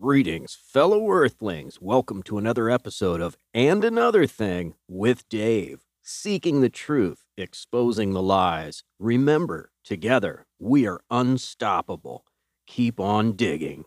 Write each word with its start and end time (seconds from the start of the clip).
Greetings, 0.00 0.54
fellow 0.54 1.10
Earthlings. 1.10 1.80
Welcome 1.80 2.22
to 2.22 2.38
another 2.38 2.70
episode 2.70 3.20
of 3.20 3.36
And 3.52 3.82
Another 3.82 4.28
Thing 4.28 4.74
with 4.86 5.28
Dave. 5.28 5.80
Seeking 6.02 6.60
the 6.60 6.68
truth, 6.68 7.24
exposing 7.36 8.12
the 8.12 8.22
lies. 8.22 8.84
Remember, 9.00 9.72
together, 9.82 10.46
we 10.60 10.86
are 10.86 11.00
unstoppable. 11.10 12.24
Keep 12.68 13.00
on 13.00 13.32
digging. 13.32 13.86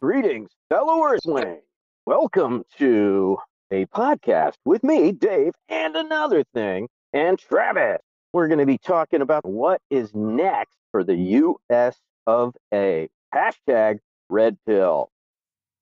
Greetings, 0.00 0.52
fellow 0.68 1.02
Earthlings. 1.02 1.64
Welcome 2.06 2.62
to 2.78 3.36
a 3.72 3.86
podcast 3.86 4.54
with 4.64 4.84
me, 4.84 5.10
Dave, 5.10 5.54
and 5.68 5.96
another 5.96 6.44
thing, 6.54 6.86
and 7.12 7.36
Travis. 7.36 7.98
We're 8.32 8.46
going 8.46 8.60
to 8.60 8.66
be 8.66 8.78
talking 8.78 9.22
about 9.22 9.44
what 9.44 9.80
is 9.90 10.14
next 10.14 10.76
for 10.92 11.02
the 11.02 11.16
U.S. 11.16 11.98
of 12.28 12.54
A. 12.72 13.08
Hashtag 13.34 13.98
red 14.30 14.56
pill. 14.66 15.10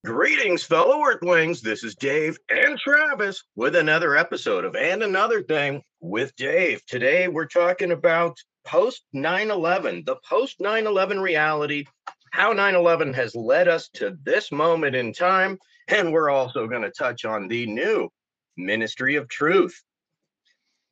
Greetings, 0.05 0.63
fellow 0.63 1.03
Earthlings. 1.05 1.61
This 1.61 1.85
is 1.85 1.95
Dave 1.95 2.39
and 2.49 2.79
Travis 2.79 3.45
with 3.57 3.77
another 3.77 4.17
episode 4.17 4.65
of 4.65 4.75
And 4.75 5.03
Another 5.03 5.43
Thing 5.43 5.83
with 6.01 6.35
Dave. 6.37 6.85
Today, 6.87 7.29
we're 7.29 7.47
talking 7.47 7.93
about 7.93 8.39
post 8.65 9.03
9 9.13 9.51
11, 9.51 10.05
the 10.07 10.17
post 10.29 10.61
9 10.61 10.87
11 10.87 11.21
reality, 11.21 11.85
how 12.31 12.53
9 12.53 12.75
11 12.75 13.13
has 13.13 13.35
led 13.35 13.69
us 13.69 13.89
to 13.95 14.17
this 14.23 14.51
moment 14.51 14.97
in 14.97 15.13
time. 15.13 15.59
And 15.89 16.13
we're 16.13 16.31
also 16.31 16.67
going 16.67 16.83
to 16.83 16.91
touch 16.91 17.25
on 17.25 17.49
the 17.49 17.67
new 17.67 18.09
Ministry 18.57 19.17
of 19.17 19.29
Truth. 19.29 19.83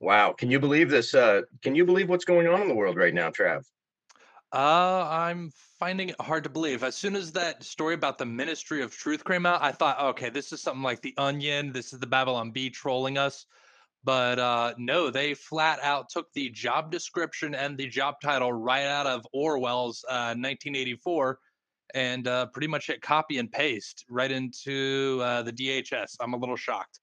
Wow. 0.00 0.32
Can 0.32 0.50
you 0.50 0.60
believe 0.60 0.90
this? 0.90 1.14
Uh, 1.14 1.42
can 1.62 1.74
you 1.74 1.86
believe 1.86 2.08
what's 2.08 2.24
going 2.24 2.48
on 2.48 2.60
in 2.60 2.68
the 2.68 2.74
world 2.74 2.96
right 2.96 3.14
now, 3.14 3.30
Trav? 3.30 3.64
Uh, 4.52 5.06
I'm 5.10 5.50
finding 5.78 6.10
it 6.10 6.20
hard 6.20 6.44
to 6.44 6.50
believe. 6.50 6.82
As 6.82 6.96
soon 6.96 7.16
as 7.16 7.32
that 7.32 7.64
story 7.64 7.94
about 7.94 8.18
the 8.18 8.26
Ministry 8.26 8.82
of 8.82 8.94
Truth 8.94 9.24
came 9.24 9.44
out, 9.44 9.62
I 9.62 9.72
thought, 9.72 10.00
okay, 10.00 10.30
this 10.30 10.52
is 10.52 10.62
something 10.62 10.82
like 10.82 11.02
The 11.02 11.14
Onion. 11.18 11.72
This 11.72 11.92
is 11.92 11.98
the 11.98 12.06
Babylon 12.06 12.52
Bee 12.52 12.70
trolling 12.70 13.18
us. 13.18 13.46
But 14.04 14.38
uh, 14.38 14.74
no, 14.78 15.10
they 15.10 15.34
flat 15.34 15.80
out 15.82 16.08
took 16.08 16.32
the 16.32 16.48
job 16.50 16.92
description 16.92 17.56
and 17.56 17.76
the 17.76 17.88
job 17.88 18.20
title 18.22 18.52
right 18.52 18.86
out 18.86 19.06
of 19.06 19.26
Orwell's 19.32 20.04
uh, 20.08 20.34
1984 20.38 21.40
and 21.94 22.28
uh, 22.28 22.46
pretty 22.46 22.68
much 22.68 22.86
hit 22.86 23.02
copy 23.02 23.38
and 23.38 23.50
paste 23.50 24.04
right 24.08 24.30
into 24.30 25.20
uh, 25.24 25.42
the 25.42 25.52
DHS. 25.52 26.16
I'm 26.20 26.34
a 26.34 26.36
little 26.36 26.56
shocked. 26.56 27.00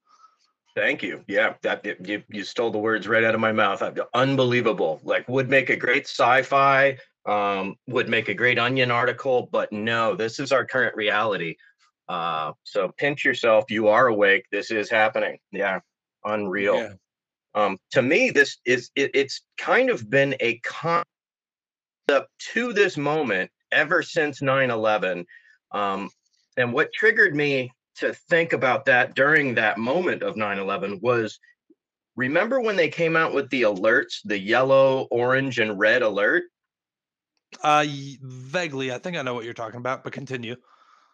Thank 0.75 1.03
you. 1.03 1.23
Yeah, 1.27 1.53
that 1.61 1.86
you 2.08 2.23
you 2.30 2.44
stole 2.44 2.71
the 2.71 2.80
words 2.80 3.08
right 3.08 3.23
out 3.23 3.36
of 3.36 3.41
my 3.41 3.52
mouth. 3.52 3.83
Unbelievable. 4.14 5.02
Like 5.03 5.27
would 5.27 5.49
make 5.49 5.69
a 5.69 5.75
great 5.75 6.05
sci-fi 6.08 6.97
um, 7.25 7.75
would 7.88 8.09
make 8.09 8.29
a 8.29 8.33
great 8.33 8.59
onion 8.59 8.91
article, 8.91 9.49
but 9.52 9.71
no, 9.71 10.16
this 10.16 10.39
is 10.39 10.52
our 10.52 10.66
current 10.66 10.95
reality. 10.95 11.55
Uh, 12.09 12.52
so 12.63 12.91
pinch 12.97 13.23
yourself. 13.23 13.65
You 13.69 13.88
are 13.88 14.07
awake. 14.07 14.45
This 14.52 14.71
is 14.71 14.89
happening. 14.89 15.38
Yeah, 15.52 15.80
unreal. 16.25 16.75
Yeah. 16.75 16.93
Um, 17.55 17.77
to 17.91 18.02
me, 18.02 18.31
this 18.31 18.57
is 18.65 18.89
it, 18.95 19.11
it's 19.13 19.41
kind 19.57 19.89
of 19.89 20.09
been 20.09 20.35
a 20.39 20.59
concept 20.59 21.07
to 22.53 22.73
this 22.73 22.97
moment 22.97 23.52
ever 23.71 24.02
since 24.02 24.41
9-11. 24.41 25.25
Um, 25.71 26.09
and 26.58 26.73
what 26.73 26.93
triggered 26.93 27.35
me 27.35 27.71
to 27.95 28.13
think 28.30 28.53
about 28.53 28.85
that 28.85 29.15
during 29.15 29.55
that 29.55 29.77
moment 29.77 30.23
of 30.23 30.35
9-11 30.35 31.02
was 31.02 31.39
remember 32.15 32.59
when 32.59 32.75
they 32.75 32.89
came 32.89 33.15
out 33.15 33.33
with 33.33 33.49
the 33.49 33.63
alerts, 33.63 34.19
the 34.25 34.39
yellow, 34.39 35.08
orange, 35.11 35.59
and 35.59 35.80
red 35.80 36.02
alert? 36.02 36.43
Uh, 37.61 37.85
vaguely, 38.21 38.91
I 38.91 38.97
think 38.97 39.17
I 39.17 39.21
know 39.21 39.33
what 39.33 39.45
you're 39.45 39.53
talking 39.53 39.79
about, 39.79 40.03
but 40.03 40.13
continue. 40.13 40.55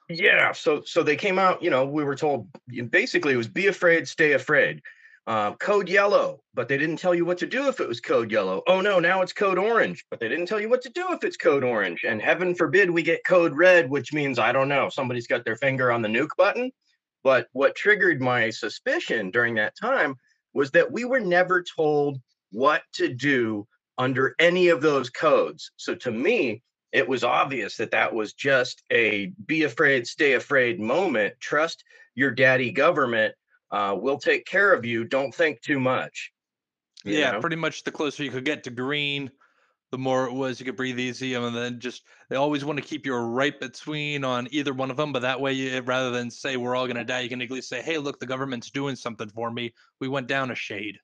Yeah, 0.09 0.51
so 0.53 0.81
so 0.85 1.03
they 1.03 1.15
came 1.15 1.37
out. 1.37 1.61
You 1.61 1.69
know, 1.69 1.85
we 1.85 2.03
were 2.03 2.15
told 2.15 2.47
basically 2.89 3.33
it 3.33 3.37
was 3.37 3.47
be 3.47 3.67
afraid, 3.67 4.07
stay 4.07 4.33
afraid. 4.33 4.81
Uh, 5.27 5.53
code 5.57 5.87
yellow, 5.87 6.41
but 6.55 6.67
they 6.67 6.77
didn't 6.77 6.97
tell 6.97 7.13
you 7.13 7.23
what 7.23 7.37
to 7.37 7.45
do 7.45 7.67
if 7.67 7.79
it 7.79 7.87
was 7.87 8.01
code 8.01 8.31
yellow. 8.31 8.63
Oh 8.65 8.81
no, 8.81 8.99
now 8.99 9.21
it's 9.21 9.33
code 9.33 9.59
orange, 9.59 10.03
but 10.09 10.19
they 10.19 10.27
didn't 10.27 10.47
tell 10.47 10.59
you 10.59 10.69
what 10.69 10.81
to 10.81 10.89
do 10.89 11.05
if 11.11 11.23
it's 11.23 11.37
code 11.37 11.63
orange. 11.63 12.03
And 12.03 12.19
heaven 12.19 12.55
forbid 12.55 12.89
we 12.89 13.03
get 13.03 13.23
code 13.23 13.55
red, 13.55 13.91
which 13.91 14.11
means 14.11 14.39
I 14.39 14.51
don't 14.51 14.69
know, 14.69 14.89
somebody's 14.89 15.27
got 15.27 15.45
their 15.45 15.57
finger 15.57 15.91
on 15.91 16.01
the 16.01 16.09
nuke 16.09 16.35
button. 16.35 16.71
But 17.23 17.47
what 17.51 17.75
triggered 17.75 18.21
my 18.21 18.49
suspicion 18.49 19.29
during 19.29 19.53
that 19.55 19.77
time 19.79 20.15
was 20.53 20.71
that 20.71 20.91
we 20.91 21.05
were 21.05 21.19
never 21.19 21.63
told 21.63 22.19
what 22.51 22.81
to 22.93 23.13
do 23.13 23.67
under 23.99 24.33
any 24.39 24.69
of 24.69 24.81
those 24.81 25.09
codes. 25.09 25.71
So 25.75 25.93
to 25.93 26.09
me, 26.09 26.63
it 26.91 27.07
was 27.07 27.23
obvious 27.23 27.77
that 27.77 27.91
that 27.91 28.15
was 28.15 28.33
just 28.33 28.81
a 28.91 29.31
be 29.45 29.63
afraid, 29.63 30.07
stay 30.07 30.33
afraid 30.33 30.79
moment. 30.79 31.35
Trust 31.39 31.83
your 32.15 32.31
daddy 32.31 32.71
government. 32.71 33.35
Uh, 33.69 33.95
we'll 33.99 34.17
take 34.17 34.45
care 34.45 34.73
of 34.73 34.85
you. 34.85 35.03
Don't 35.03 35.35
think 35.35 35.61
too 35.61 35.79
much. 35.79 36.31
Yeah, 37.05 37.33
know? 37.33 37.41
pretty 37.41 37.57
much 37.57 37.83
the 37.83 37.91
closer 37.91 38.23
you 38.23 38.31
could 38.31 38.45
get 38.45 38.63
to 38.63 38.71
green, 38.71 39.29
the 39.91 39.97
more 39.97 40.25
it 40.25 40.33
was 40.33 40.59
you 40.59 40.65
could 40.65 40.75
breathe 40.75 40.99
easy. 40.99 41.35
And 41.35 41.55
then 41.55 41.79
just 41.79 42.03
they 42.29 42.35
always 42.35 42.65
want 42.65 42.79
to 42.79 42.85
keep 42.85 43.05
you 43.05 43.15
right 43.15 43.57
between 43.59 44.23
on 44.23 44.47
either 44.51 44.73
one 44.73 44.89
of 44.89 44.97
them. 44.97 45.13
But 45.13 45.21
that 45.21 45.39
way, 45.39 45.53
you, 45.53 45.81
rather 45.81 46.09
than 46.09 46.31
say 46.31 46.57
we're 46.57 46.75
all 46.75 46.87
going 46.87 46.97
to 46.97 47.03
die, 47.03 47.19
you 47.19 47.29
can 47.29 47.41
at 47.41 47.51
least 47.51 47.69
say, 47.69 47.81
hey, 47.81 47.99
look, 47.99 48.19
the 48.19 48.25
government's 48.25 48.71
doing 48.71 48.95
something 48.95 49.29
for 49.29 49.51
me. 49.51 49.73
We 49.99 50.07
went 50.07 50.27
down 50.27 50.51
a 50.51 50.55
shade. 50.55 50.97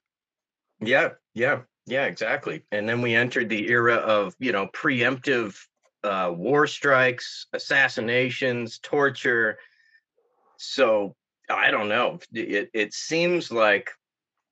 Yeah, 0.80 1.10
yeah. 1.34 1.62
Yeah, 1.88 2.06
exactly. 2.06 2.64
And 2.72 2.88
then 2.90 3.02
we 3.02 3.14
entered 3.16 3.50
the 3.50 3.70
era 3.70 3.96
of, 3.96 4.36
you 4.40 4.52
know, 4.52 4.68
preemptive 4.68 5.56
uh, 6.04 6.32
war 6.36 6.68
strikes, 6.68 7.48
assassinations, 7.54 8.80
torture. 8.80 9.58
So 10.58 11.16
I 11.50 11.72
don't 11.72 11.90
know. 11.90 12.20
It, 12.34 12.70
it 12.74 12.94
seems 12.94 13.52
like 13.52 13.90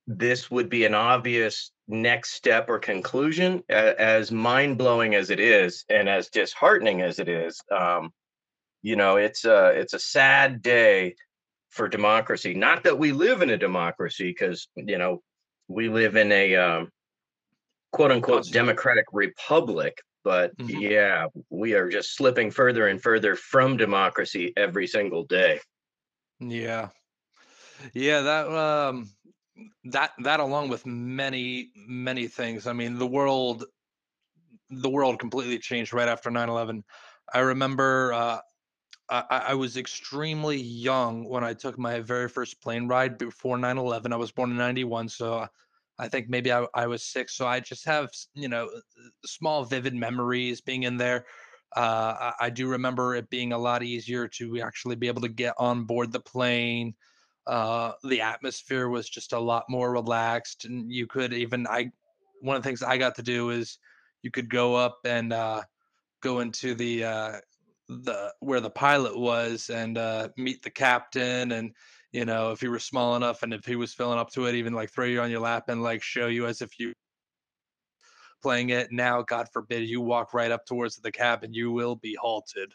this 0.07 0.51
would 0.51 0.69
be 0.69 0.85
an 0.85 0.95
obvious 0.95 1.71
next 1.87 2.33
step 2.33 2.69
or 2.69 2.79
conclusion, 2.79 3.63
as 3.69 4.31
mind 4.31 4.77
blowing 4.77 5.15
as 5.15 5.29
it 5.29 5.39
is, 5.39 5.85
and 5.89 6.09
as 6.09 6.29
disheartening 6.29 7.01
as 7.01 7.19
it 7.19 7.29
is. 7.29 7.61
Um, 7.71 8.11
you 8.83 8.95
know, 8.95 9.17
it's 9.17 9.45
a 9.45 9.67
it's 9.69 9.93
a 9.93 9.99
sad 9.99 10.61
day 10.61 11.15
for 11.71 11.89
democracy. 11.89 12.53
Not 12.55 12.83
that 12.83 12.99
we 12.99 13.11
live 13.13 13.41
in 13.43 13.51
a 13.51 13.57
democracy, 13.57 14.31
because 14.31 14.67
you 14.75 14.97
know 14.99 15.21
we 15.69 15.89
live 15.89 16.15
in 16.17 16.31
a 16.31 16.55
um, 16.57 16.89
quote 17.93 18.11
unquote 18.11 18.45
democratic 18.51 19.05
republic 19.13 20.01
but 20.23 20.55
mm-hmm. 20.57 20.79
yeah 20.79 21.27
we 21.49 21.73
are 21.73 21.89
just 21.89 22.15
slipping 22.15 22.49
further 22.49 22.87
and 22.87 23.01
further 23.01 23.35
from 23.35 23.77
democracy 23.77 24.53
every 24.57 24.87
single 24.87 25.23
day. 25.23 25.59
Yeah. 26.39 26.89
Yeah 27.93 28.21
that 28.21 28.47
um 28.47 29.09
that 29.85 30.11
that 30.19 30.39
along 30.39 30.69
with 30.69 30.85
many 30.85 31.71
many 31.75 32.27
things. 32.27 32.67
I 32.67 32.73
mean 32.73 32.97
the 32.97 33.07
world 33.07 33.65
the 34.69 34.89
world 34.89 35.19
completely 35.19 35.59
changed 35.59 35.93
right 35.93 36.07
after 36.07 36.31
9-11 36.31 36.81
i 37.31 37.39
remember 37.39 38.11
uh 38.13 38.39
I, 39.09 39.43
I 39.49 39.53
was 39.53 39.77
extremely 39.77 40.57
young 40.57 41.25
when 41.25 41.43
I 41.43 41.53
took 41.53 41.77
my 41.77 41.99
very 41.99 42.27
first 42.29 42.61
plane 42.61 42.87
ride 42.87 43.17
before 43.17 43.57
9 43.57 43.77
11. 43.77 44.13
I 44.13 44.15
was 44.15 44.31
born 44.31 44.49
in 44.49 44.57
91, 44.57 45.09
so 45.09 45.45
I 45.99 46.07
think 46.07 46.29
maybe 46.29 46.51
I, 46.51 46.65
I 46.73 46.87
was 46.87 47.03
six, 47.03 47.35
so 47.35 47.45
I 47.45 47.59
just 47.59 47.85
have 47.85 48.09
you 48.33 48.47
know 48.47 48.69
small 49.25 49.63
vivid 49.65 49.93
memories 49.93 50.61
being 50.61 50.83
in 50.83 50.97
there. 50.97 51.25
Uh, 51.75 52.31
I, 52.39 52.45
I, 52.45 52.49
do 52.51 52.67
remember 52.67 53.15
it 53.15 53.31
being 53.31 53.51
a 53.51 53.57
lot 53.57 53.81
easier 53.81 54.27
to 54.27 54.61
actually 54.61 54.95
be 54.95 55.07
able 55.07 55.21
to 55.21 55.27
get 55.27 55.55
on 55.57 55.85
board 55.85 56.11
the 56.11 56.19
plane. 56.19 56.93
Uh, 57.47 57.93
the 58.03 58.21
atmosphere 58.21 58.89
was 58.89 59.09
just 59.09 59.33
a 59.33 59.39
lot 59.39 59.65
more 59.69 59.91
relaxed, 59.91 60.65
and 60.65 60.91
you 60.91 61.07
could 61.07 61.33
even 61.33 61.65
I 61.67 61.91
one 62.41 62.57
of 62.57 62.63
the 62.63 62.67
things 62.67 62.83
I 62.83 62.97
got 62.97 63.15
to 63.15 63.23
do 63.23 63.49
is 63.49 63.79
you 64.21 64.31
could 64.31 64.49
go 64.49 64.75
up 64.75 64.99
and 65.05 65.33
uh, 65.33 65.61
go 66.21 66.39
into 66.39 66.75
the 66.75 67.03
uh, 67.03 67.39
the 67.87 68.33
where 68.39 68.61
the 68.61 68.69
pilot 68.69 69.17
was 69.17 69.69
and 69.69 69.97
uh, 69.97 70.29
meet 70.37 70.61
the 70.63 70.69
captain 70.69 71.53
and 71.53 71.71
you 72.13 72.25
know, 72.25 72.51
if 72.51 72.61
you 72.61 72.69
were 72.69 72.79
small 72.79 73.15
enough 73.15 73.41
and 73.41 73.53
if 73.53 73.65
he 73.65 73.75
was 73.75 73.93
filling 73.93 74.19
up 74.19 74.31
to 74.31 74.45
it, 74.45 74.55
even 74.55 74.73
like 74.73 74.91
throw 74.91 75.05
you 75.05 75.19
on 75.19 75.31
your 75.31 75.39
lap 75.39 75.67
and 75.67 75.81
like 75.81 76.03
show 76.03 76.27
you 76.27 76.45
as 76.45 76.61
if 76.61 76.79
you 76.79 76.93
playing 78.43 78.69
it. 78.69 78.91
Now, 78.91 79.23
God 79.23 79.47
forbid, 79.51 79.89
you 79.89 79.99
walk 79.99 80.33
right 80.33 80.51
up 80.51 80.65
towards 80.65 80.97
the 80.97 81.11
cab 81.11 81.43
and 81.43 81.55
you 81.55 81.71
will 81.71 81.95
be 81.95 82.15
halted. 82.21 82.71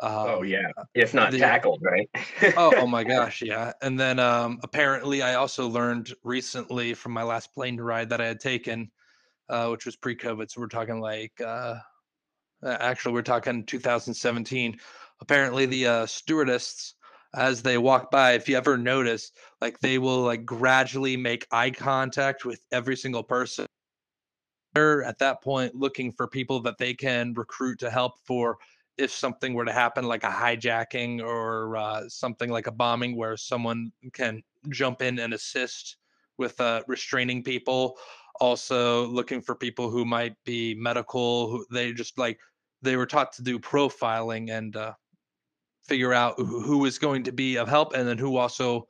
Um, 0.00 0.12
oh 0.12 0.42
yeah, 0.42 0.70
if 0.94 1.12
not 1.12 1.32
the, 1.32 1.40
tackled, 1.40 1.82
right? 1.82 2.08
oh, 2.56 2.72
oh 2.76 2.86
my 2.86 3.02
gosh, 3.16 3.42
yeah. 3.42 3.72
And 3.82 3.98
then 3.98 4.20
um, 4.20 4.60
apparently, 4.62 5.22
I 5.22 5.34
also 5.34 5.66
learned 5.66 6.14
recently 6.22 6.94
from 6.94 7.10
my 7.10 7.24
last 7.24 7.52
plane 7.52 7.80
ride 7.80 8.10
that 8.10 8.20
I 8.20 8.26
had 8.26 8.38
taken, 8.38 8.92
uh, 9.48 9.70
which 9.70 9.86
was 9.86 9.96
pre-COVID. 9.96 10.52
So 10.52 10.60
we're 10.60 10.68
talking 10.68 11.00
like, 11.00 11.32
uh, 11.44 11.78
actually, 12.64 13.14
we're 13.14 13.22
talking 13.22 13.66
2017. 13.66 14.78
Apparently, 15.20 15.66
the 15.66 15.86
uh, 15.86 16.06
stewardess 16.06 16.94
as 17.34 17.62
they 17.62 17.78
walk 17.78 18.10
by 18.10 18.32
if 18.32 18.48
you 18.48 18.56
ever 18.56 18.78
notice 18.78 19.32
like 19.60 19.78
they 19.80 19.98
will 19.98 20.22
like 20.22 20.44
gradually 20.44 21.16
make 21.16 21.46
eye 21.52 21.70
contact 21.70 22.44
with 22.44 22.60
every 22.72 22.96
single 22.96 23.22
person 23.22 23.66
they're 24.74 25.02
at 25.02 25.18
that 25.18 25.42
point 25.42 25.74
looking 25.74 26.12
for 26.12 26.26
people 26.26 26.60
that 26.60 26.78
they 26.78 26.94
can 26.94 27.34
recruit 27.34 27.78
to 27.78 27.90
help 27.90 28.14
for 28.24 28.58
if 28.98 29.12
something 29.12 29.54
were 29.54 29.64
to 29.64 29.72
happen, 29.72 30.04
like 30.04 30.24
a 30.24 30.28
hijacking 30.28 31.22
or 31.22 31.76
uh, 31.76 32.08
something 32.08 32.50
like 32.50 32.66
a 32.66 32.72
bombing, 32.72 33.16
where 33.16 33.36
someone 33.36 33.92
can 34.12 34.42
jump 34.70 35.00
in 35.00 35.20
and 35.20 35.32
assist 35.32 35.96
with 36.36 36.60
uh, 36.60 36.82
restraining 36.88 37.42
people. 37.42 37.96
Also, 38.40 39.06
looking 39.06 39.40
for 39.40 39.54
people 39.54 39.88
who 39.88 40.04
might 40.04 40.34
be 40.44 40.74
medical, 40.74 41.48
who 41.48 41.64
they 41.72 41.92
just 41.92 42.18
like 42.18 42.38
they 42.82 42.96
were 42.96 43.06
taught 43.06 43.32
to 43.32 43.42
do 43.42 43.58
profiling 43.58 44.56
and 44.56 44.76
uh, 44.76 44.92
figure 45.88 46.12
out 46.12 46.34
who, 46.36 46.60
who 46.60 46.84
is 46.84 46.98
going 46.98 47.24
to 47.24 47.32
be 47.32 47.56
of 47.56 47.68
help, 47.68 47.94
and 47.94 48.06
then 48.06 48.18
who 48.18 48.36
also 48.36 48.86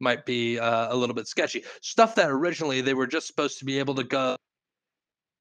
might 0.00 0.26
be 0.26 0.58
uh, 0.58 0.92
a 0.92 0.96
little 0.96 1.14
bit 1.14 1.26
sketchy. 1.26 1.64
Stuff 1.82 2.14
that 2.16 2.30
originally 2.30 2.80
they 2.80 2.94
were 2.94 3.06
just 3.06 3.26
supposed 3.26 3.58
to 3.58 3.64
be 3.64 3.78
able 3.78 3.94
to 3.94 4.04
go 4.04 4.36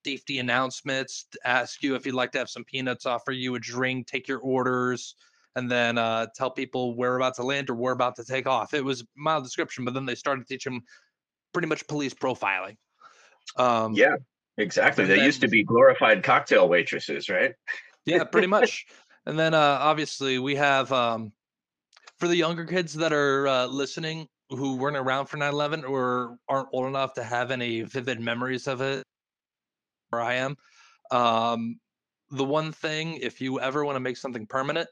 safety 0.05 0.39
announcements, 0.39 1.25
ask 1.43 1.83
you 1.83 1.95
if 1.95 2.05
you'd 2.05 2.15
like 2.15 2.31
to 2.31 2.37
have 2.37 2.49
some 2.49 2.63
peanuts, 2.63 3.05
offer 3.05 3.31
you 3.31 3.55
a 3.55 3.59
drink, 3.59 4.07
take 4.07 4.27
your 4.27 4.39
orders, 4.39 5.15
and 5.55 5.69
then 5.69 5.97
uh, 5.97 6.27
tell 6.35 6.49
people 6.49 6.95
where 6.95 7.15
about 7.17 7.35
to 7.35 7.43
land 7.43 7.69
or 7.69 7.75
where 7.75 7.93
about 7.93 8.15
to 8.15 8.23
take 8.23 8.47
off. 8.47 8.73
It 8.73 8.83
was 8.83 9.03
mild 9.15 9.43
description, 9.43 9.85
but 9.85 9.93
then 9.93 10.05
they 10.05 10.15
started 10.15 10.47
teaching 10.47 10.81
pretty 11.53 11.67
much 11.67 11.85
police 11.87 12.13
profiling. 12.13 12.77
Um, 13.57 13.93
yeah, 13.93 14.15
exactly. 14.57 15.05
They 15.05 15.17
then, 15.17 15.25
used 15.25 15.41
to 15.41 15.47
be 15.47 15.63
glorified 15.63 16.23
cocktail 16.23 16.69
waitresses, 16.69 17.29
right? 17.29 17.53
yeah, 18.05 18.23
pretty 18.23 18.47
much. 18.47 18.85
And 19.25 19.37
then 19.37 19.53
uh, 19.53 19.77
obviously 19.79 20.39
we 20.39 20.55
have 20.55 20.91
um, 20.91 21.31
for 22.17 22.27
the 22.27 22.35
younger 22.35 22.65
kids 22.65 22.93
that 22.95 23.13
are 23.13 23.47
uh, 23.47 23.65
listening 23.67 24.27
who 24.49 24.77
weren't 24.77 24.97
around 24.97 25.27
for 25.27 25.37
9/11 25.37 25.87
or 25.87 26.37
aren't 26.47 26.69
old 26.73 26.87
enough 26.87 27.13
to 27.13 27.23
have 27.23 27.51
any 27.51 27.81
vivid 27.81 28.19
memories 28.19 28.67
of 28.67 28.81
it 28.81 29.03
where 30.09 30.21
I 30.21 30.35
am. 30.35 30.57
Um, 31.11 31.79
the 32.31 32.45
one 32.45 32.71
thing, 32.71 33.17
if 33.17 33.41
you 33.41 33.59
ever 33.59 33.85
want 33.85 33.95
to 33.95 33.99
make 33.99 34.17
something 34.17 34.45
permanent, 34.45 34.89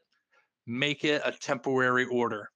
make 0.65 1.03
it 1.03 1.21
a 1.25 1.31
temporary 1.31 2.05
order. 2.05 2.49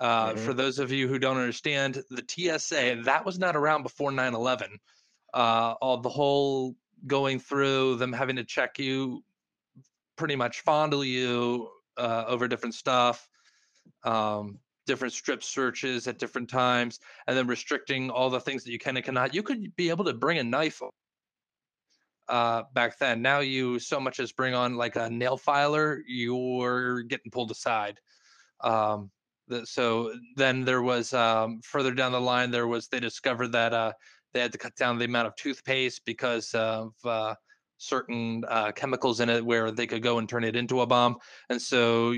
Uh, 0.00 0.30
mm-hmm. 0.30 0.38
For 0.38 0.52
those 0.52 0.78
of 0.78 0.92
you 0.92 1.08
who 1.08 1.18
don't 1.18 1.38
understand, 1.38 2.02
the 2.10 2.24
TSA 2.26 3.02
that 3.04 3.24
was 3.24 3.38
not 3.38 3.56
around 3.56 3.82
before 3.82 4.10
9/11. 4.10 4.68
Uh, 5.34 5.74
all 5.80 5.98
the 5.98 6.08
whole 6.08 6.74
going 7.06 7.38
through 7.38 7.96
them 7.96 8.12
having 8.12 8.36
to 8.36 8.44
check 8.44 8.78
you, 8.78 9.22
pretty 10.18 10.36
much 10.36 10.60
fondle 10.60 11.04
you 11.04 11.68
uh, 11.96 12.24
over 12.26 12.46
different 12.48 12.74
stuff, 12.74 13.28
um, 14.04 14.58
different 14.86 15.14
strip 15.14 15.42
searches 15.42 16.06
at 16.06 16.18
different 16.18 16.50
times, 16.50 17.00
and 17.26 17.36
then 17.36 17.46
restricting 17.46 18.10
all 18.10 18.28
the 18.28 18.40
things 18.40 18.64
that 18.64 18.72
you 18.72 18.78
can 18.78 18.96
and 18.96 19.04
cannot. 19.04 19.34
You 19.34 19.42
could 19.42 19.74
be 19.76 19.88
able 19.88 20.04
to 20.04 20.12
bring 20.12 20.38
a 20.38 20.44
knife 20.44 20.82
uh, 22.28 22.62
back 22.74 22.98
then. 22.98 23.22
Now 23.22 23.40
you 23.40 23.78
so 23.78 23.98
much 23.98 24.20
as 24.20 24.32
bring 24.32 24.54
on 24.54 24.76
like 24.76 24.96
a 24.96 25.08
nail 25.08 25.36
filer, 25.36 26.02
you're 26.06 27.02
getting 27.02 27.30
pulled 27.30 27.50
aside. 27.50 27.98
Um, 28.60 29.10
so 29.64 30.12
then 30.36 30.64
there 30.64 30.82
was 30.82 31.14
um, 31.14 31.60
further 31.62 31.94
down 31.94 32.12
the 32.12 32.20
line, 32.20 32.50
there 32.50 32.66
was 32.66 32.88
they 32.88 33.00
discovered 33.00 33.52
that 33.52 33.72
uh, 33.72 33.92
they 34.34 34.40
had 34.40 34.52
to 34.52 34.58
cut 34.58 34.76
down 34.76 34.98
the 34.98 35.06
amount 35.06 35.26
of 35.26 35.36
toothpaste 35.36 36.04
because 36.04 36.52
of 36.54 36.92
uh, 37.04 37.34
certain 37.78 38.44
uh, 38.48 38.72
chemicals 38.72 39.20
in 39.20 39.28
it 39.28 39.44
where 39.44 39.70
they 39.70 39.86
could 39.86 40.02
go 40.02 40.18
and 40.18 40.28
turn 40.28 40.44
it 40.44 40.56
into 40.56 40.82
a 40.82 40.86
bomb. 40.86 41.16
And 41.48 41.60
so 41.60 42.14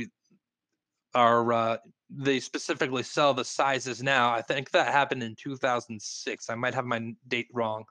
our 1.15 1.53
uh, 1.53 1.77
they 2.11 2.41
specifically 2.41 3.03
sell 3.03 3.33
the 3.35 3.45
sizes 3.45 4.03
now. 4.03 4.33
I 4.33 4.43
think 4.43 4.71
that 4.71 4.89
happened 4.89 5.23
in 5.23 5.37
2006. 5.37 6.51
I 6.51 6.55
might 6.55 6.75
have 6.75 6.85
my 6.85 7.13
date 7.29 7.49
wrong, 7.53 7.85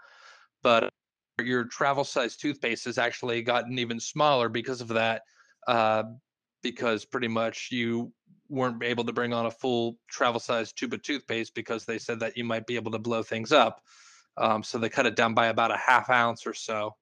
but 0.62 0.90
your 1.42 1.64
travel 1.66 2.04
size 2.04 2.36
toothpaste 2.36 2.86
has 2.86 2.98
actually 2.98 3.42
gotten 3.42 3.80
even 3.80 4.00
smaller 4.00 4.50
because 4.50 4.82
of 4.82 4.90
that. 4.90 5.22
Uh, 5.68 6.04
because 6.62 7.06
pretty 7.06 7.28
much 7.28 7.70
you 7.72 8.12
weren't 8.50 8.84
able 8.84 9.04
to 9.04 9.14
bring 9.14 9.32
on 9.34 9.46
a 9.46 9.52
full 9.52 9.98
travel 10.10 10.40
size 10.40 10.74
tube 10.74 10.94
of 10.94 11.02
toothpaste 11.02 11.54
because 11.56 11.86
they 11.86 12.00
said 12.00 12.20
that 12.20 12.36
you 12.36 12.44
might 12.44 12.66
be 12.66 12.76
able 12.76 12.92
to 12.92 13.00
blow 13.00 13.24
things 13.24 13.52
up. 13.52 13.82
Um, 14.38 14.64
so 14.64 14.78
they 14.78 14.90
cut 14.90 15.06
it 15.06 15.16
down 15.16 15.34
by 15.34 15.48
about 15.48 15.72
a 15.72 15.78
half 15.78 16.10
ounce 16.10 16.46
or 16.48 16.54
so. 16.54 16.96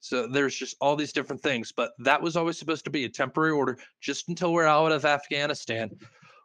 So 0.00 0.26
there's 0.26 0.54
just 0.54 0.76
all 0.80 0.96
these 0.96 1.12
different 1.12 1.42
things, 1.42 1.72
but 1.72 1.92
that 1.98 2.22
was 2.22 2.36
always 2.36 2.58
supposed 2.58 2.84
to 2.84 2.90
be 2.90 3.04
a 3.04 3.08
temporary 3.08 3.52
order 3.52 3.78
just 4.00 4.28
until 4.28 4.52
we're 4.52 4.66
out 4.66 4.92
of 4.92 5.04
Afghanistan. 5.04 5.90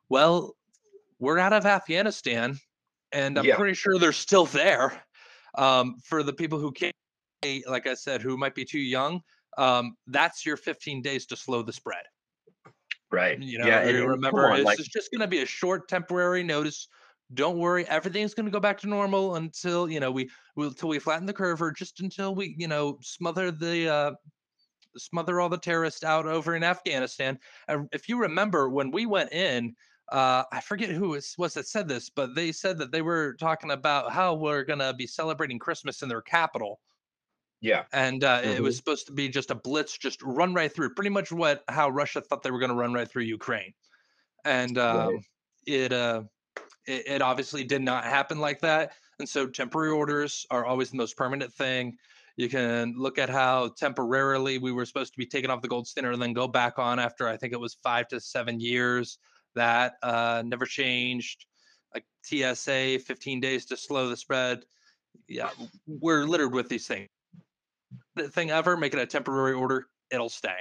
Well, 0.09 0.55
we're 1.19 1.37
out 1.37 1.53
of 1.53 1.65
Afghanistan, 1.65 2.59
and 3.11 3.37
I'm 3.37 3.45
yeah. 3.45 3.55
pretty 3.55 3.75
sure 3.75 3.99
they're 3.99 4.11
still 4.11 4.45
there. 4.45 5.03
Um, 5.55 5.97
for 6.03 6.23
the 6.23 6.33
people 6.33 6.57
who 6.57 6.71
can't 6.71 6.95
like 7.67 7.87
I 7.87 7.93
said, 7.93 8.21
who 8.21 8.37
might 8.37 8.55
be 8.55 8.65
too 8.65 8.79
young, 8.79 9.21
um, 9.57 9.95
that's 10.07 10.45
your 10.45 10.57
15 10.57 11.01
days 11.01 11.25
to 11.27 11.35
slow 11.35 11.61
the 11.61 11.73
spread. 11.73 12.03
Right. 13.11 13.39
You 13.39 13.59
know, 13.59 13.67
yeah, 13.67 13.81
and 13.81 14.07
remember, 14.07 14.49
on, 14.49 14.57
it's 14.57 14.65
like, 14.65 14.79
just 14.79 15.11
going 15.11 15.21
to 15.21 15.27
be 15.27 15.43
a 15.43 15.45
short 15.45 15.87
temporary 15.87 16.43
notice. 16.43 16.87
Don't 17.33 17.57
worry, 17.57 17.87
everything's 17.87 18.33
going 18.33 18.45
to 18.45 18.51
go 18.51 18.59
back 18.59 18.79
to 18.81 18.87
normal 18.87 19.35
until 19.35 19.89
you 19.89 19.99
know 19.99 20.11
we 20.11 20.29
until 20.57 20.89
we 20.89 20.99
flatten 20.99 21.25
the 21.25 21.33
curve, 21.33 21.61
or 21.61 21.71
just 21.71 21.99
until 21.99 22.35
we 22.35 22.55
you 22.57 22.67
know 22.67 22.97
smother 23.01 23.51
the 23.51 23.89
uh, 23.89 24.11
smother 24.97 25.39
all 25.39 25.49
the 25.49 25.57
terrorists 25.57 26.03
out 26.03 26.25
over 26.25 26.55
in 26.55 26.63
Afghanistan. 26.63 27.39
And 27.67 27.87
if 27.91 28.09
you 28.09 28.19
remember, 28.19 28.69
when 28.69 28.91
we 28.91 29.05
went 29.05 29.31
in, 29.31 29.75
uh, 30.11 30.43
I 30.51 30.61
forget 30.61 30.89
who 30.89 31.09
was, 31.09 31.33
was 31.37 31.53
that 31.55 31.67
said 31.67 31.87
this, 31.87 32.09
but 32.09 32.35
they 32.35 32.51
said 32.51 32.77
that 32.77 32.91
they 32.91 33.01
were 33.01 33.35
talking 33.39 33.71
about 33.71 34.11
how 34.11 34.35
we're 34.35 34.63
going 34.63 34.79
to 34.79 34.93
be 34.93 35.07
celebrating 35.07 35.57
Christmas 35.57 36.03
in 36.03 36.09
their 36.09 36.21
capital 36.21 36.79
yeah. 37.63 37.83
And 37.93 38.25
uh, 38.25 38.41
mm-hmm. 38.41 38.49
it 38.49 38.61
was 38.61 38.75
supposed 38.75 39.07
to 39.07 39.13
be 39.13 39.29
just 39.29 39.49
a 39.49 39.55
blitz, 39.55 39.97
just 39.97 40.21
run 40.21 40.53
right 40.53 40.71
through. 40.71 40.93
Pretty 40.95 41.09
much 41.09 41.31
what 41.31 41.63
how 41.69 41.89
Russia 41.89 42.19
thought 42.19 42.43
they 42.43 42.51
were 42.51 42.59
going 42.59 42.71
to 42.71 42.75
run 42.75 42.93
right 42.93 43.09
through 43.09 43.23
Ukraine, 43.23 43.73
and 44.43 44.77
um, 44.77 45.13
right. 45.15 45.23
it, 45.65 45.93
uh, 45.93 46.23
it 46.87 47.07
it 47.07 47.21
obviously 47.21 47.63
did 47.63 47.81
not 47.81 48.03
happen 48.03 48.39
like 48.39 48.59
that. 48.61 48.93
And 49.19 49.27
so 49.27 49.47
temporary 49.47 49.91
orders 49.91 50.45
are 50.49 50.65
always 50.65 50.91
the 50.91 50.97
most 50.97 51.17
permanent 51.17 51.53
thing. 51.53 51.97
You 52.35 52.49
can 52.49 52.95
look 52.97 53.19
at 53.19 53.29
how 53.29 53.69
temporarily 53.77 54.57
we 54.57 54.71
were 54.71 54.85
supposed 54.85 55.13
to 55.13 55.19
be 55.19 55.25
taken 55.25 55.51
off 55.51 55.61
the 55.61 55.67
gold 55.67 55.87
standard 55.87 56.13
and 56.13 56.21
then 56.21 56.33
go 56.33 56.47
back 56.47 56.79
on 56.79 56.97
after 56.99 57.27
I 57.27 57.37
think 57.37 57.53
it 57.53 57.59
was 57.59 57.75
five 57.83 58.07
to 58.09 58.19
seven 58.19 58.59
years. 58.59 59.19
That 59.55 59.93
uh, 60.01 60.41
never 60.45 60.65
changed. 60.65 61.45
Like 61.93 62.05
TSA, 62.23 62.99
15 63.05 63.39
days 63.39 63.65
to 63.67 63.77
slow 63.77 64.09
the 64.09 64.17
spread. 64.17 64.63
Yeah, 65.27 65.51
we're 65.85 66.25
littered 66.25 66.53
with 66.53 66.69
these 66.69 66.87
things 66.87 67.09
thing 68.29 68.51
ever, 68.51 68.77
make 68.77 68.93
it 68.93 68.99
a 68.99 69.05
temporary 69.05 69.53
order, 69.53 69.87
it'll 70.11 70.29
stay. 70.29 70.57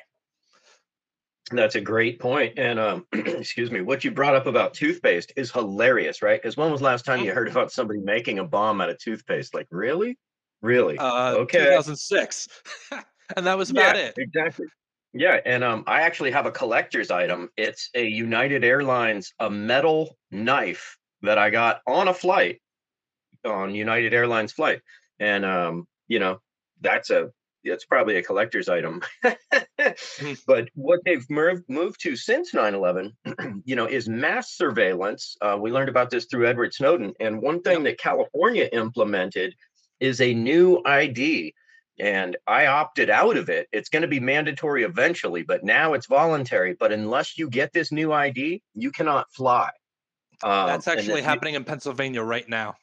That's 1.52 1.75
a 1.75 1.80
great 1.80 2.18
point. 2.18 2.59
And 2.59 2.78
um, 2.78 3.06
excuse 3.12 3.71
me, 3.71 3.80
what 3.80 4.04
you 4.04 4.11
brought 4.11 4.35
up 4.35 4.47
about 4.47 4.75
toothpaste 4.75 5.32
is 5.37 5.50
hilarious, 5.50 6.23
right? 6.23 6.40
Because 6.40 6.56
when 6.56 6.71
was 6.71 6.82
last 6.82 7.04
time 7.04 7.21
you 7.25 7.32
heard 7.32 7.49
about 7.49 7.73
somebody 7.73 8.00
making 8.00 8.38
a 8.38 8.44
bomb 8.44 8.80
out 8.80 8.90
of 8.90 8.99
toothpaste? 8.99 9.54
Like, 9.54 9.66
really? 9.71 10.18
Really? 10.62 10.99
Uh, 10.99 11.35
okay. 11.35 11.59
2006. 11.59 12.49
and 13.37 13.47
that 13.47 13.59
was 13.59 13.71
about 13.71 13.97
yeah, 13.97 14.02
it. 14.02 14.14
Exactly. 14.16 14.66
Yeah, 15.14 15.40
and 15.44 15.62
um, 15.62 15.85
I 15.87 16.02
actually 16.02 16.30
have 16.30 16.47
a 16.47 16.50
collector's 16.50 17.11
item. 17.11 17.50
It's 17.56 17.90
a 17.94 18.06
United 18.06 18.64
Airlines 18.64 19.35
a 19.38 19.50
metal 19.50 20.16
knife 20.30 20.97
that 21.21 21.37
I 21.37 21.50
got 21.50 21.82
on 21.87 22.09
a 22.09 22.14
flight 22.14 22.62
on 23.44 23.75
United 23.75 24.14
Airlines 24.14 24.52
flight, 24.52 24.80
and 25.18 25.44
um, 25.44 25.87
you 26.09 26.18
know 26.18 26.40
that's 26.80 27.11
a 27.11 27.30
it's 27.64 27.85
probably 27.85 28.16
a 28.16 28.23
collector's 28.23 28.69
item. 28.69 29.02
Hmm. 30.21 30.35
but 30.47 30.69
what 30.75 31.00
they've 31.04 31.28
moved, 31.28 31.64
moved 31.69 32.00
to 32.02 32.14
since 32.14 32.52
9/11, 32.52 33.12
you 33.64 33.75
know, 33.75 33.87
is 33.87 34.09
mass 34.09 34.52
surveillance. 34.52 35.37
Uh, 35.40 35.59
we 35.61 35.73
learned 35.73 35.88
about 35.88 36.09
this 36.09 36.26
through 36.26 36.47
Edward 36.47 36.73
Snowden, 36.73 37.12
and 37.19 37.42
one 37.42 37.62
thing 37.62 37.83
that 37.83 37.99
California 37.99 38.69
implemented 38.73 39.54
is 39.99 40.21
a 40.21 40.35
new 40.35 40.81
ID. 40.85 41.54
And 41.99 42.37
I 42.47 42.66
opted 42.66 43.11
out 43.11 43.37
of 43.37 43.49
it. 43.49 43.66
It's 43.73 43.88
going 43.88 44.02
to 44.02 44.09
be 44.09 44.21
mandatory 44.21 44.85
eventually, 44.85 45.42
but 45.42 45.64
now 45.64 45.95
it's 45.95 46.07
voluntary. 46.07 46.75
But 46.78 46.92
unless 46.92 47.37
you 47.37 47.50
get 47.50 47.73
this 47.73 47.90
new 47.90 48.12
ID, 48.12 48.62
you 48.75 48.92
cannot 48.92 49.33
fly. 49.33 49.71
Um, 50.42 50.69
That's 50.69 50.88
actually 50.88 51.23
happening 51.23 51.54
in 51.54 51.64
Pennsylvania 51.64 52.23
right 52.23 52.49
now. 52.49 52.75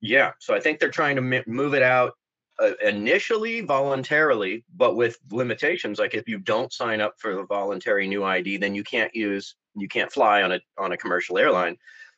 Yeah, 0.00 0.32
so 0.38 0.54
I 0.54 0.60
think 0.60 0.78
they're 0.78 0.90
trying 0.90 1.16
to 1.16 1.42
move 1.46 1.74
it 1.74 1.82
out 1.82 2.12
uh, 2.58 2.72
initially 2.82 3.60
voluntarily, 3.60 4.64
but 4.74 4.96
with 4.96 5.18
limitations. 5.30 5.98
Like 5.98 6.14
if 6.14 6.28
you 6.28 6.38
don't 6.38 6.72
sign 6.72 7.00
up 7.00 7.14
for 7.18 7.34
the 7.34 7.44
voluntary 7.44 8.06
new 8.06 8.24
ID, 8.24 8.56
then 8.56 8.74
you 8.74 8.84
can't 8.84 9.14
use 9.14 9.54
you 9.74 9.88
can't 9.88 10.10
fly 10.10 10.42
on 10.42 10.52
a 10.52 10.60
on 10.78 10.92
a 10.92 10.96
commercial 10.96 11.38
airline. 11.38 11.76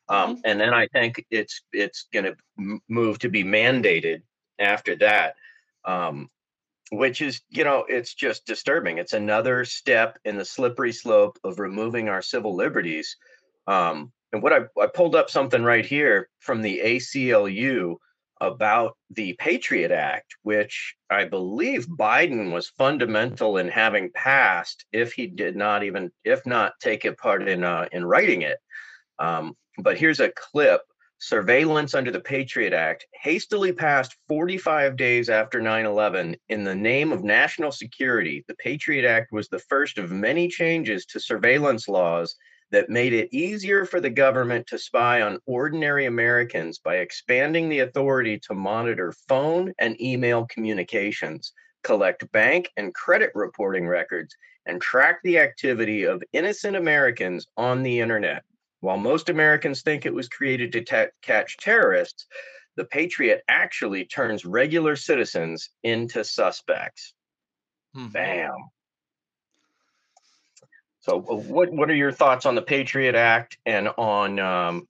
Um, 0.09 0.37
mm-hmm. 0.37 0.41
And 0.45 0.61
then 0.61 0.73
I 0.75 0.87
think 0.89 1.25
it's 1.31 1.63
it's 1.73 2.07
going 2.13 2.27
to 2.27 2.81
move 2.89 3.19
to 3.21 3.29
be 3.29 3.45
mandated 3.45 4.23
after 4.59 4.97
that, 4.97 5.35
um, 5.85 6.31
which 6.91 7.21
is 7.21 7.41
you 7.51 7.65
know 7.65 7.85
it's 7.89 8.15
just 8.15 8.47
disturbing. 8.47 8.99
It's 8.99 9.13
another 9.13 9.65
step 9.65 10.19
in 10.25 10.37
the 10.37 10.45
slippery 10.45 10.93
slope 10.93 11.39
of 11.45 11.59
removing 11.59 12.09
our 12.09 12.23
civil 12.23 12.55
liberties. 12.55 13.17
Um, 13.67 14.13
and 14.33 14.43
what 14.43 14.53
I, 14.53 14.61
I 14.81 14.87
pulled 14.87 15.17
up 15.17 15.31
something 15.31 15.63
right 15.63 15.85
here 15.85 16.29
from 16.39 16.63
the 16.63 16.81
ACLU 16.85 17.97
about 18.41 18.97
the 19.11 19.35
Patriot 19.35 19.91
Act, 19.91 20.37
which 20.43 20.95
I 21.11 21.25
believe 21.25 21.87
Biden 21.87 22.53
was 22.53 22.71
fundamental 22.71 23.57
in 23.57 23.69
having 23.69 24.11
passed, 24.13 24.85
if 24.93 25.13
he 25.13 25.27
did 25.27 25.57
not 25.57 25.83
even, 25.83 26.11
if 26.25 26.47
not 26.47 26.75
take 26.81 27.05
a 27.05 27.13
part 27.13 27.49
in 27.49 27.65
uh, 27.65 27.89
in 27.93 28.05
writing 28.05 28.43
it. 28.43 28.59
Um, 29.19 29.57
but 29.79 29.99
here's 29.99 30.21
a 30.21 30.33
clip 30.33 30.83
surveillance 31.19 31.95
under 31.95 32.11
the 32.11 32.21
Patriot 32.21 32.73
Act, 32.73 33.07
hastily 33.13 33.73
passed 33.73 34.17
45 34.29 34.97
days 34.97 35.29
after 35.29 35.61
9 35.61 35.85
11 35.85 36.37
in 36.49 36.65
the 36.65 36.75
name 36.75 37.13
of 37.13 37.25
national 37.25 37.73
security. 37.73 38.45
The 38.47 38.55
Patriot 38.55 39.07
Act 39.07 39.33
was 39.33 39.49
the 39.49 39.59
first 39.59 39.99
of 39.99 40.13
many 40.13 40.49
changes 40.49 41.07
to 41.07 41.21
surveillance 41.21 41.89
laws 41.89 42.37
that 42.71 42.91
made 42.91 43.13
it 43.13 43.33
easier 43.33 43.85
for 43.85 44.01
the 44.01 44.11
government 44.11 44.67
to 44.67 44.79
spy 44.79 45.23
on 45.23 45.39
ordinary 45.47 46.07
Americans 46.07 46.79
by 46.79 46.97
expanding 46.97 47.69
the 47.69 47.81
authority 47.81 48.39
to 48.39 48.55
monitor 48.55 49.13
phone 49.29 49.73
and 49.79 50.01
email 50.01 50.47
communications, 50.47 51.53
collect 51.83 52.31
bank 52.33 52.71
and 52.77 52.95
credit 52.95 53.31
reporting 53.35 53.87
records, 53.87 54.37
and 54.67 54.81
track 54.83 55.19
the 55.23 55.39
activity 55.39 56.05
of 56.05 56.23
innocent 56.33 56.77
Americans 56.77 57.47
on 57.57 57.83
the 57.83 58.01
internet. 58.01 58.43
While 58.81 58.99
most 58.99 59.29
Americans 59.29 59.83
think 59.83 60.05
it 60.05 60.15
was 60.15 60.29
created 60.29 60.73
to 60.73 60.85
ta- 60.85 61.07
catch 61.23 61.57
terrorists, 61.57 62.27
the 62.77 62.85
Patriot 62.85 63.43
actually 63.49 64.05
turns 64.05 64.45
regular 64.45 64.95
citizens 64.95 65.71
into 65.83 66.23
suspects. 66.23 67.13
Mm-hmm. 67.97 68.09
Bam. 68.11 68.55
So, 71.09 71.19
uh, 71.19 71.37
what 71.37 71.73
what 71.73 71.91
are 71.91 71.95
your 71.95 72.13
thoughts 72.13 72.47
on 72.47 72.55
the 72.55 72.63
Patriot 72.63 73.15
Act 73.15 73.59
and 73.65 73.89
on 73.97 74.39
um, 74.39 74.89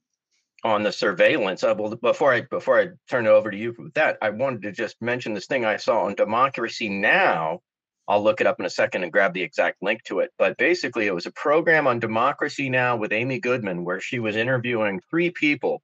on 0.63 0.83
the 0.83 0.91
surveillance? 0.91 1.63
Uh, 1.63 1.75
well, 1.77 1.95
before 1.95 2.33
I 2.33 2.41
before 2.41 2.79
I 2.79 2.89
turn 3.09 3.25
it 3.25 3.29
over 3.29 3.51
to 3.51 3.57
you 3.57 3.75
with 3.77 3.93
that, 3.93 4.17
I 4.21 4.31
wanted 4.31 4.63
to 4.63 4.71
just 4.71 5.01
mention 5.01 5.33
this 5.33 5.47
thing 5.47 5.65
I 5.65 5.77
saw 5.77 6.05
on 6.05 6.15
Democracy 6.15 6.89
Now 6.89 7.61
I'll 8.09 8.23
look 8.23 8.41
it 8.41 8.47
up 8.47 8.59
in 8.59 8.65
a 8.65 8.71
second 8.71 9.03
and 9.03 9.11
grab 9.11 9.33
the 9.33 9.43
exact 9.43 9.83
link 9.83 10.03
to 10.05 10.19
it. 10.19 10.31
But 10.39 10.57
basically, 10.57 11.05
it 11.05 11.13
was 11.13 11.27
a 11.27 11.31
program 11.31 11.85
on 11.85 11.99
Democracy 11.99 12.67
Now! 12.67 12.97
with 12.97 13.13
Amy 13.13 13.39
Goodman 13.39 13.85
where 13.85 14.01
she 14.01 14.17
was 14.17 14.35
interviewing 14.35 14.99
three 15.11 15.29
people 15.29 15.83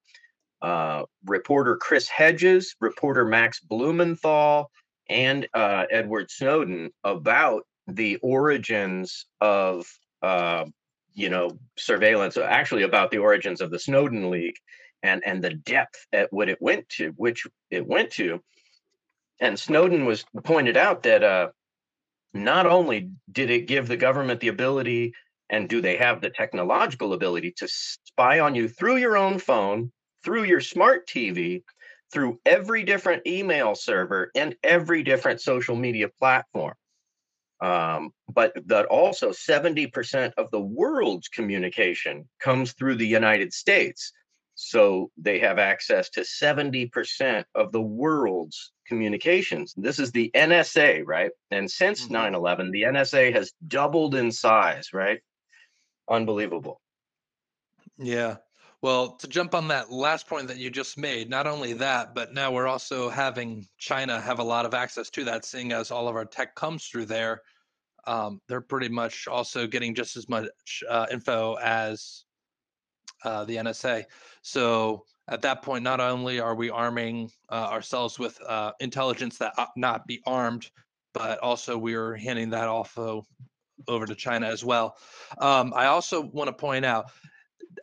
uh, 0.64 1.04
reporter 1.26 1.78
Chris 1.78 2.10
Hedges, 2.10 2.76
reporter 2.82 3.26
Max 3.26 3.60
Blumenthal, 3.60 4.72
and 5.08 5.48
uh, 5.54 5.86
Edward 5.92 6.32
Snowden 6.32 6.90
about 7.04 7.68
the 7.86 8.16
origins 8.24 9.28
of, 9.40 9.86
uh, 10.22 10.66
you 11.14 11.30
know, 11.30 11.58
surveillance, 11.78 12.38
actually 12.38 12.84
about 12.84 13.12
the 13.12 13.20
origins 13.20 13.62
of 13.62 13.72
the 13.72 13.80
Snowden 13.80 14.30
leak 14.30 14.60
and, 15.02 15.22
and 15.26 15.44
the 15.44 15.54
depth 15.54 16.06
at 16.12 16.32
what 16.32 16.50
it 16.50 16.62
went 16.62 16.88
to, 16.90 17.14
which 17.16 17.48
it 17.72 17.86
went 17.88 18.12
to. 18.12 18.42
And 19.40 19.60
Snowden 19.60 20.06
was 20.06 20.26
pointed 20.44 20.78
out 20.78 21.04
that 21.04 21.24
uh, 21.24 21.50
not 22.34 22.66
only 22.66 23.12
did 23.32 23.50
it 23.50 23.68
give 23.68 23.88
the 23.88 23.98
government 23.98 24.40
the 24.40 24.50
ability 24.50 25.14
and 25.50 25.70
do 25.70 25.82
they 25.82 25.98
have 25.98 26.22
the 26.22 26.30
technological 26.30 27.14
ability 27.14 27.54
to 27.58 27.68
spy 27.68 28.40
on 28.40 28.56
you 28.56 28.68
through 28.68 28.98
your 28.98 29.16
own 29.16 29.40
phone, 29.40 29.92
through 30.24 30.44
your 30.44 30.60
smart 30.60 31.08
TV, 31.08 31.64
through 32.12 32.40
every 32.46 32.84
different 32.84 33.26
email 33.28 33.76
server 33.76 34.32
and 34.36 34.56
every 34.64 35.04
different 35.04 35.42
social 35.42 35.76
media 35.76 36.10
platform. 36.10 36.74
Um, 37.62 38.12
but 38.32 38.54
that 38.68 38.86
also 38.86 39.32
70% 39.32 40.34
of 40.38 40.52
the 40.52 40.60
world's 40.60 41.28
communication 41.28 42.28
comes 42.40 42.74
through 42.74 42.96
the 42.96 43.08
United 43.08 43.54
States. 43.54 44.12
So 44.56 45.12
they 45.18 45.40
have 45.40 45.60
access 45.60 46.10
to 46.12 46.22
70% 46.22 47.44
of 47.56 47.72
the 47.72 47.82
world's 47.82 48.72
communications. 48.88 49.74
This 49.76 50.00
is 50.00 50.12
the 50.12 50.32
NSA, 50.34 51.04
right? 51.06 51.32
And 51.52 51.70
since 51.70 52.10
9 52.10 52.28
mm-hmm. 52.28 52.36
11, 52.36 52.72
the 52.72 52.84
NSA 52.84 53.34
has 53.34 53.54
doubled 53.68 54.16
in 54.16 54.32
size, 54.32 54.94
right? 54.94 55.20
Unbelievable. 56.10 56.82
Yeah. 57.98 58.38
Well, 58.86 59.14
to 59.14 59.28
jump 59.28 59.56
on 59.56 59.68
that 59.70 59.92
last 59.92 60.28
point 60.28 60.48
that 60.48 60.58
you 60.58 60.70
just 60.70 60.96
made, 60.96 61.28
not 61.28 61.48
only 61.48 61.74
that, 61.74 62.14
but 62.14 62.36
now 62.36 62.52
we're 62.52 62.68
also 62.68 63.10
having 63.10 63.66
China 63.80 64.22
have 64.22 64.38
a 64.38 64.44
lot 64.44 64.64
of 64.64 64.76
access 64.76 65.10
to 65.10 65.24
that, 65.24 65.44
seeing 65.44 65.72
as 65.72 65.90
all 65.90 66.08
of 66.08 66.16
our 66.16 66.24
tech 66.24 66.54
comes 66.54 66.86
through 66.86 67.08
there. 67.08 67.42
Um, 68.06 68.42
they're 68.48 68.62
pretty 68.62 68.90
much 68.90 69.28
also 69.28 69.66
getting 69.66 69.96
just 69.96 70.16
as 70.16 70.30
much 70.30 70.84
uh, 70.88 71.08
info 71.12 71.56
as 71.56 72.26
uh, 73.24 73.44
the 73.46 73.56
NSA. 73.56 74.04
So 74.44 75.06
at 75.30 75.42
that 75.42 75.64
point, 75.64 75.84
not 75.84 76.00
only 76.00 76.40
are 76.40 76.54
we 76.54 76.70
arming 76.70 77.32
uh, 77.50 77.70
ourselves 77.72 78.20
with 78.20 78.40
uh, 78.48 78.74
intelligence 78.82 79.40
that 79.40 79.54
ought 79.58 79.76
not 79.76 80.06
be 80.06 80.22
armed, 80.28 80.70
but 81.12 81.40
also 81.40 81.76
we're 81.76 82.14
handing 82.18 82.52
that 82.52 82.68
off 82.68 82.96
over 83.88 84.06
to 84.06 84.14
China 84.14 84.46
as 84.46 84.64
well. 84.64 84.96
Um, 85.40 85.74
I 85.76 85.88
also 85.88 86.22
want 86.22 86.50
to 86.50 86.54
point 86.54 86.86
out 86.86 87.10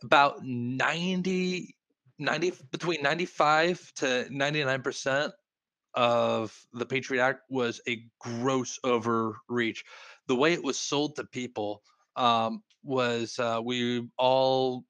about 0.03 0.43
90, 0.43 1.75
90 2.19 2.53
between 2.71 3.01
95 3.01 3.93
to 3.95 4.27
99% 4.31 5.31
of 5.95 6.57
the 6.73 6.85
Patriot 6.85 7.21
Act 7.21 7.41
was 7.49 7.81
a 7.87 8.03
gross 8.19 8.79
overreach. 8.83 9.83
The 10.27 10.35
way 10.35 10.53
it 10.53 10.63
was 10.63 10.77
sold 10.77 11.15
to 11.15 11.23
people 11.25 11.83
um, 12.15 12.63
was 12.83 13.37
uh, 13.39 13.61
we 13.63 14.07
all 14.17 14.85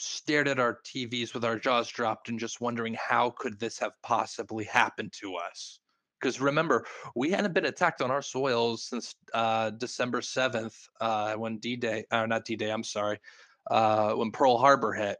stared 0.00 0.48
at 0.48 0.58
our 0.58 0.78
TVs 0.84 1.34
with 1.34 1.44
our 1.44 1.58
jaws 1.58 1.88
dropped 1.88 2.28
and 2.28 2.38
just 2.38 2.60
wondering 2.60 2.94
how 2.94 3.30
could 3.38 3.58
this 3.60 3.78
have 3.78 3.92
possibly 4.02 4.64
happened 4.64 5.12
to 5.20 5.36
us? 5.36 5.80
Because 6.20 6.40
remember, 6.40 6.86
we 7.16 7.30
hadn't 7.30 7.52
been 7.52 7.66
attacked 7.66 8.00
on 8.00 8.10
our 8.10 8.22
soils 8.22 8.84
since 8.84 9.16
uh, 9.34 9.70
December 9.70 10.20
7th, 10.20 10.74
uh, 11.00 11.34
when 11.34 11.58
D 11.58 11.74
Day, 11.74 12.04
or 12.12 12.18
uh, 12.18 12.26
not 12.26 12.44
D 12.44 12.54
Day, 12.54 12.70
I'm 12.70 12.84
sorry, 12.84 13.18
uh, 13.70 14.12
when 14.12 14.30
Pearl 14.30 14.58
Harbor 14.58 14.92
hit. 14.92 15.18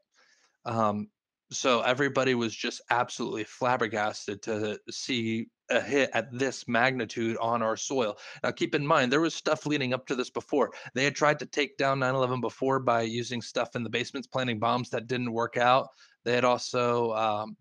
Um, 0.65 1.09
so 1.53 1.83
everybody 1.83 2.35
was 2.35 2.55
just 2.55 2.81
absolutely 2.91 3.45
flabbergasted 3.45 4.43
to 4.43 4.79
see 4.91 5.49
a 5.71 5.81
hit 5.81 6.11
at 6.15 6.27
this 6.37 6.67
magnitude 6.67 7.37
on 7.41 7.63
our 7.63 7.77
soil. 7.77 8.17
Now, 8.43 8.51
keep 8.51 8.75
in 8.75 8.87
mind, 8.87 9.13
there 9.13 9.21
was 9.21 9.35
stuff 9.35 9.67
leading 9.67 9.93
up 9.93 10.07
to 10.07 10.15
this 10.15 10.31
before. 10.31 10.73
They 10.95 11.05
had 11.05 11.15
tried 11.15 11.39
to 11.41 11.47
take 11.47 11.77
down 11.77 11.99
9 11.99 12.15
11 12.15 12.41
before 12.41 12.81
by 12.81 13.03
using 13.03 13.43
stuff 13.43 13.77
in 13.77 13.83
the 13.83 13.91
basements, 13.91 14.27
planting 14.27 14.59
bombs 14.59 14.91
that 14.91 15.07
didn't 15.07 15.33
work 15.33 15.57
out. 15.57 15.89
They 16.25 16.35
had 16.35 16.45
also. 16.45 17.13
Um, 17.13 17.57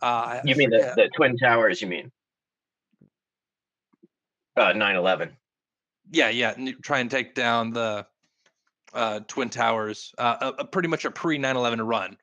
uh, 0.00 0.40
you 0.44 0.56
mean 0.56 0.70
the, 0.70 0.92
the 0.96 1.10
Twin 1.14 1.36
Towers, 1.36 1.80
you 1.80 1.88
mean? 1.88 2.10
Uh, 4.56 4.72
9 4.72 4.96
11. 4.96 5.30
Yeah, 6.10 6.28
yeah. 6.28 6.54
Try 6.82 6.98
and 7.00 7.10
take 7.10 7.34
down 7.34 7.72
the 7.72 8.06
uh, 8.94 9.20
Twin 9.28 9.50
Towers, 9.50 10.12
uh, 10.18 10.36
a, 10.58 10.62
a 10.62 10.64
pretty 10.64 10.88
much 10.88 11.04
a 11.04 11.10
pre 11.10 11.38
9 11.38 11.56
11 11.56 11.82
run 11.82 12.16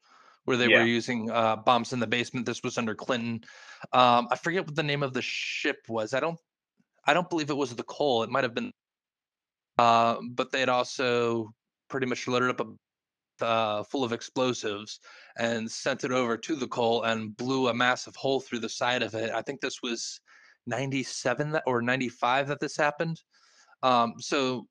where 0.45 0.57
they 0.57 0.67
yeah. 0.67 0.79
were 0.79 0.85
using 0.85 1.29
uh, 1.29 1.55
bombs 1.57 1.93
in 1.93 1.99
the 1.99 2.07
basement. 2.07 2.45
This 2.45 2.63
was 2.63 2.77
under 2.77 2.95
Clinton. 2.95 3.41
Um, 3.93 4.27
I 4.31 4.35
forget 4.35 4.65
what 4.65 4.75
the 4.75 4.83
name 4.83 5.03
of 5.03 5.13
the 5.13 5.21
ship 5.21 5.77
was. 5.87 6.13
I 6.13 6.19
don't. 6.19 6.39
I 7.05 7.13
don't 7.13 7.29
believe 7.29 7.49
it 7.49 7.57
was 7.57 7.75
the 7.75 7.83
Cole. 7.83 8.23
It 8.23 8.29
might 8.29 8.43
have 8.43 8.53
been. 8.53 8.71
Uh, 9.77 10.17
but 10.31 10.51
they 10.51 10.59
had 10.59 10.69
also 10.69 11.53
pretty 11.89 12.05
much 12.05 12.27
loaded 12.27 12.49
up 12.49 12.59
a 12.61 13.45
uh, 13.45 13.83
full 13.83 14.03
of 14.03 14.11
explosives 14.11 14.99
and 15.37 15.69
sent 15.69 16.03
it 16.03 16.11
over 16.11 16.35
to 16.37 16.55
the 16.55 16.67
Cole 16.67 17.03
and 17.03 17.35
blew 17.37 17.69
a 17.69 17.73
massive 17.73 18.15
hole 18.15 18.39
through 18.39 18.59
the 18.59 18.69
side 18.69 19.01
of 19.01 19.13
it. 19.15 19.31
I 19.31 19.41
think 19.41 19.61
this 19.61 19.81
was 19.81 20.19
97 20.67 21.59
or 21.65 21.81
95 21.81 22.47
that 22.47 22.59
this 22.59 22.75
happened. 22.75 23.21
Um, 23.83 24.15
so 24.19 24.67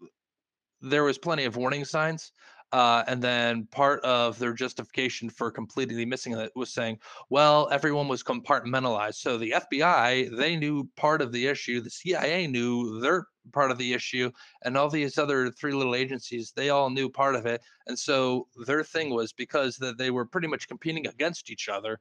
there 0.80 1.04
was 1.04 1.18
plenty 1.18 1.44
of 1.44 1.56
warning 1.56 1.84
signs. 1.84 2.32
Uh, 2.70 3.02
and 3.06 3.22
then 3.22 3.66
part 3.70 3.98
of 4.04 4.38
their 4.38 4.52
justification 4.52 5.30
for 5.30 5.50
completely 5.50 6.04
missing 6.04 6.34
it 6.34 6.52
was 6.54 6.70
saying, 6.70 6.98
well, 7.30 7.66
everyone 7.72 8.08
was 8.08 8.22
compartmentalized. 8.22 9.14
So 9.14 9.38
the 9.38 9.52
FBI, 9.56 10.36
they 10.36 10.54
knew 10.54 10.86
part 10.94 11.22
of 11.22 11.32
the 11.32 11.46
issue. 11.46 11.80
The 11.80 11.88
CIA 11.88 12.46
knew 12.46 13.00
their 13.00 13.26
part 13.52 13.70
of 13.70 13.78
the 13.78 13.94
issue. 13.94 14.30
And 14.64 14.76
all 14.76 14.90
these 14.90 15.16
other 15.16 15.50
three 15.50 15.72
little 15.72 15.94
agencies, 15.94 16.52
they 16.54 16.68
all 16.68 16.90
knew 16.90 17.08
part 17.08 17.36
of 17.36 17.46
it. 17.46 17.62
And 17.86 17.98
so 17.98 18.48
their 18.66 18.84
thing 18.84 19.10
was 19.14 19.32
because 19.32 19.76
that 19.76 19.96
they 19.96 20.10
were 20.10 20.26
pretty 20.26 20.48
much 20.48 20.68
competing 20.68 21.06
against 21.06 21.50
each 21.50 21.70
other 21.70 21.98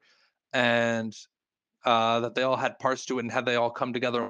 and 0.51 1.15
uh, 1.85 2.19
that 2.19 2.35
they 2.35 2.43
all 2.43 2.57
had 2.57 2.77
parts 2.79 3.05
to 3.05 3.19
it. 3.19 3.21
And 3.21 3.31
had 3.31 3.45
they 3.45 3.55
all 3.55 3.71
come 3.71 3.93
together 3.93 4.29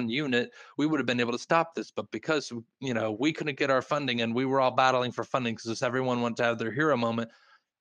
unit, 0.00 0.50
we 0.76 0.86
would 0.86 1.00
have 1.00 1.06
been 1.06 1.20
able 1.20 1.32
to 1.32 1.38
stop 1.38 1.74
this. 1.74 1.90
But 1.90 2.10
because 2.10 2.52
you 2.80 2.94
know 2.94 3.16
we 3.18 3.32
couldn't 3.32 3.58
get 3.58 3.70
our 3.70 3.82
funding, 3.82 4.20
and 4.20 4.34
we 4.34 4.44
were 4.44 4.60
all 4.60 4.70
battling 4.70 5.12
for 5.12 5.24
funding 5.24 5.54
because 5.54 5.82
everyone 5.82 6.20
wanted 6.20 6.36
to 6.38 6.44
have 6.44 6.58
their 6.58 6.72
hero 6.72 6.96
moment, 6.96 7.30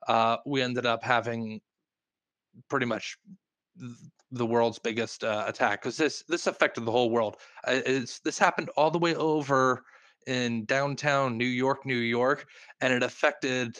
uh, 0.07 0.37
we 0.45 0.61
ended 0.61 0.85
up 0.85 1.03
having 1.03 1.61
pretty 2.69 2.85
much 2.85 3.17
the 4.31 4.45
world's 4.45 4.79
biggest 4.79 5.23
uh, 5.23 5.45
attack 5.47 5.81
because 5.81 5.97
this 5.97 6.23
this 6.27 6.47
affected 6.47 6.85
the 6.85 6.91
whole 6.91 7.09
world. 7.09 7.37
It's, 7.67 8.19
this 8.19 8.37
happened 8.37 8.69
all 8.75 8.91
the 8.91 8.99
way 8.99 9.15
over 9.15 9.83
in 10.25 10.65
downtown 10.65 11.37
New 11.37 11.45
York, 11.45 11.85
New 11.85 11.95
York, 11.95 12.47
and 12.81 12.93
it 12.93 13.03
affected 13.03 13.79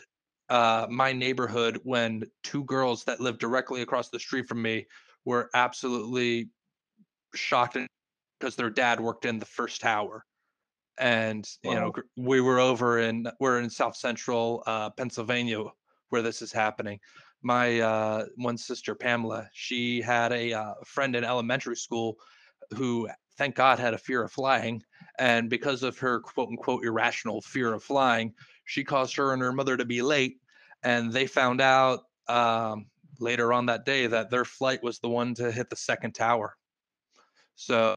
uh, 0.50 0.88
my 0.90 1.12
neighborhood 1.12 1.80
when 1.84 2.24
two 2.44 2.64
girls 2.64 3.04
that 3.04 3.20
lived 3.20 3.40
directly 3.40 3.82
across 3.82 4.10
the 4.10 4.20
street 4.20 4.48
from 4.48 4.62
me 4.62 4.86
were 5.26 5.50
absolutely 5.54 6.50
shocked 7.36 7.78
because 8.40 8.56
their 8.56 8.70
dad 8.70 9.00
worked 9.00 9.26
in 9.26 9.40
the 9.40 9.46
first 9.46 9.82
tower 9.82 10.24
and 11.00 11.48
you 11.64 11.76
know 11.76 11.92
we 12.16 12.42
were 12.42 12.60
over 12.60 13.00
in 13.00 13.28
we're 13.40 13.60
in 13.60 13.70
south 13.70 13.96
central 13.96 14.64
uh, 14.66 14.90
pennsylvania 14.92 15.64
where 16.10 16.22
this 16.22 16.42
is 16.42 16.54
happening. 16.54 16.98
My 17.44 17.82
uh, 17.82 18.26
one 18.36 18.58
sister 18.58 18.96
pamela 18.96 19.48
she 19.54 20.02
had 20.02 20.32
a 20.32 20.54
uh, 20.54 20.74
friend 20.86 21.16
in 21.16 21.24
elementary 21.24 21.76
school 21.76 22.18
who 22.76 23.08
thank 23.38 23.56
god 23.56 23.78
had 23.78 23.94
a 23.94 23.98
fear 23.98 24.24
of 24.24 24.32
flying 24.32 24.82
and 25.20 25.50
because 25.50 25.84
of 25.84 25.98
her 26.00 26.20
quote 26.20 26.50
unquote 26.50 26.84
irrational 26.84 27.42
fear 27.42 27.74
of 27.74 27.84
flying 27.84 28.34
she 28.66 28.84
caused 28.84 29.16
her 29.16 29.34
and 29.34 29.42
her 29.42 29.54
mother 29.54 29.78
to 29.78 29.86
be 29.86 30.02
late 30.02 30.38
and 30.84 31.12
they 31.12 31.28
found 31.28 31.62
out 31.62 32.06
um, 32.28 32.88
later 33.20 33.54
on 33.54 33.66
that 33.68 33.86
day 33.86 34.08
that 34.08 34.30
their 34.30 34.46
flight 34.46 34.82
was 34.84 35.00
the 35.00 35.10
one 35.10 35.34
to 35.36 35.52
hit 35.52 35.70
the 35.70 35.76
second 35.76 36.14
tower. 36.14 36.56
So 37.56 37.96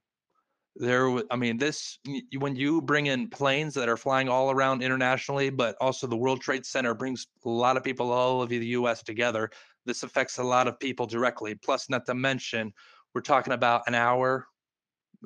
there, 0.76 1.20
i 1.30 1.36
mean, 1.36 1.58
this 1.58 1.98
when 2.38 2.54
you 2.54 2.80
bring 2.80 3.06
in 3.06 3.28
planes 3.28 3.74
that 3.74 3.88
are 3.88 3.96
flying 3.96 4.28
all 4.28 4.50
around 4.50 4.82
internationally, 4.82 5.50
but 5.50 5.76
also 5.80 6.06
the 6.06 6.16
World 6.16 6.40
Trade 6.40 6.64
Center 6.64 6.94
brings 6.94 7.26
a 7.44 7.48
lot 7.48 7.76
of 7.76 7.84
people 7.84 8.12
all 8.12 8.40
over 8.40 8.48
the 8.48 8.66
U.S. 8.66 9.02
together. 9.02 9.50
This 9.84 10.02
affects 10.02 10.38
a 10.38 10.44
lot 10.44 10.68
of 10.68 10.78
people 10.78 11.06
directly. 11.06 11.54
Plus, 11.54 11.90
not 11.90 12.06
to 12.06 12.14
mention, 12.14 12.72
we're 13.14 13.20
talking 13.20 13.52
about 13.52 13.82
an 13.88 13.94
hour, 13.94 14.46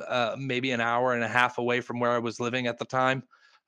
uh, 0.09 0.37
maybe 0.39 0.71
an 0.71 0.81
hour 0.81 1.15
and 1.15 1.23
a 1.23 1.29
half 1.29 1.59
away 1.59 1.81
from 1.81 2.01
where 2.01 2.13
I 2.13 2.19
was 2.19 2.41
living 2.41 2.67
at 2.67 2.79
the 2.79 2.85
time, 2.87 3.23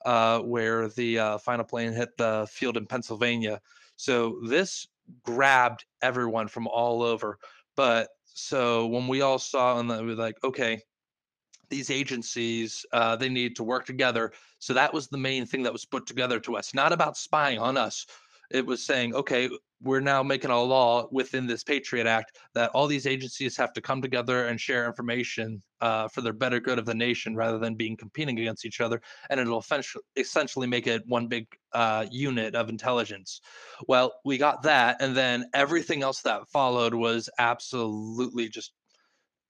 uh, 0.06 0.40
where 0.40 0.88
the 0.88 1.18
uh, 1.18 1.38
final 1.38 1.64
plane 1.64 1.92
hit 1.92 2.16
the 2.16 2.49
field 2.50 2.78
in 2.78 2.87
Pennsylvania. 2.87 3.61
So 3.97 4.40
this 4.47 4.87
grabbed 5.25 5.85
everyone 6.02 6.49
from 6.49 6.66
all 6.68 7.02
over. 7.02 7.38
But 7.76 8.09
so 8.25 8.87
when 8.87 9.09
we 9.09 9.21
all 9.21 9.38
saw, 9.38 9.78
and 9.78 9.88
we 9.88 10.06
were 10.06 10.14
like, 10.14 10.37
okay 10.42 10.83
these 11.68 11.90
agencies 11.90 12.85
uh, 12.92 13.16
they 13.16 13.28
need 13.28 13.56
to 13.56 13.64
work 13.64 13.87
together. 13.87 14.32
So 14.58 14.75
that 14.75 14.92
was 14.92 15.08
the 15.08 15.18
main 15.18 15.46
thing 15.46 15.62
that 15.64 15.73
was 15.73 15.85
put 15.85 16.06
together 16.06 16.40
to 16.40 16.56
us 16.56 16.75
not 16.75 16.92
about 16.92 17.16
spying 17.16 17.58
on 17.58 17.76
us. 17.76 18.06
It 18.50 18.64
was 18.64 18.85
saying 18.85 19.14
okay 19.14 19.50
we're 19.82 20.00
now 20.00 20.23
making 20.23 20.50
a 20.50 20.62
law 20.62 21.06
within 21.11 21.46
this 21.46 21.62
patriot 21.62 22.06
act 22.06 22.38
that 22.54 22.70
all 22.70 22.87
these 22.87 23.06
agencies 23.06 23.56
have 23.56 23.73
to 23.75 23.80
come 23.80 24.00
together 24.00 24.46
and 24.46 24.58
share 24.58 24.87
information 24.87 25.62
uh, 25.82 26.08
for 26.08 26.23
the 26.23 26.32
better 26.32 26.58
good 26.58 26.78
of 26.78 26.87
the 26.87 26.94
nation 26.94 27.37
rather 27.37 27.58
than 27.58 27.75
being 27.75 27.96
competing 27.96 28.38
against 28.40 28.64
each 28.64 28.80
other 28.80 29.00
and 29.28 29.38
it'll 29.38 29.64
essentially 30.16 30.66
make 30.66 30.87
it 30.87 31.02
one 31.06 31.26
big 31.26 31.46
uh, 31.73 32.06
unit 32.11 32.54
of 32.54 32.68
intelligence. 32.68 33.40
Well 33.87 34.12
we 34.25 34.38
got 34.38 34.62
that 34.62 34.96
and 35.00 35.14
then 35.14 35.44
everything 35.52 36.02
else 36.02 36.23
that 36.23 36.49
followed 36.49 36.94
was 36.94 37.28
absolutely 37.38 38.49
just 38.49 38.73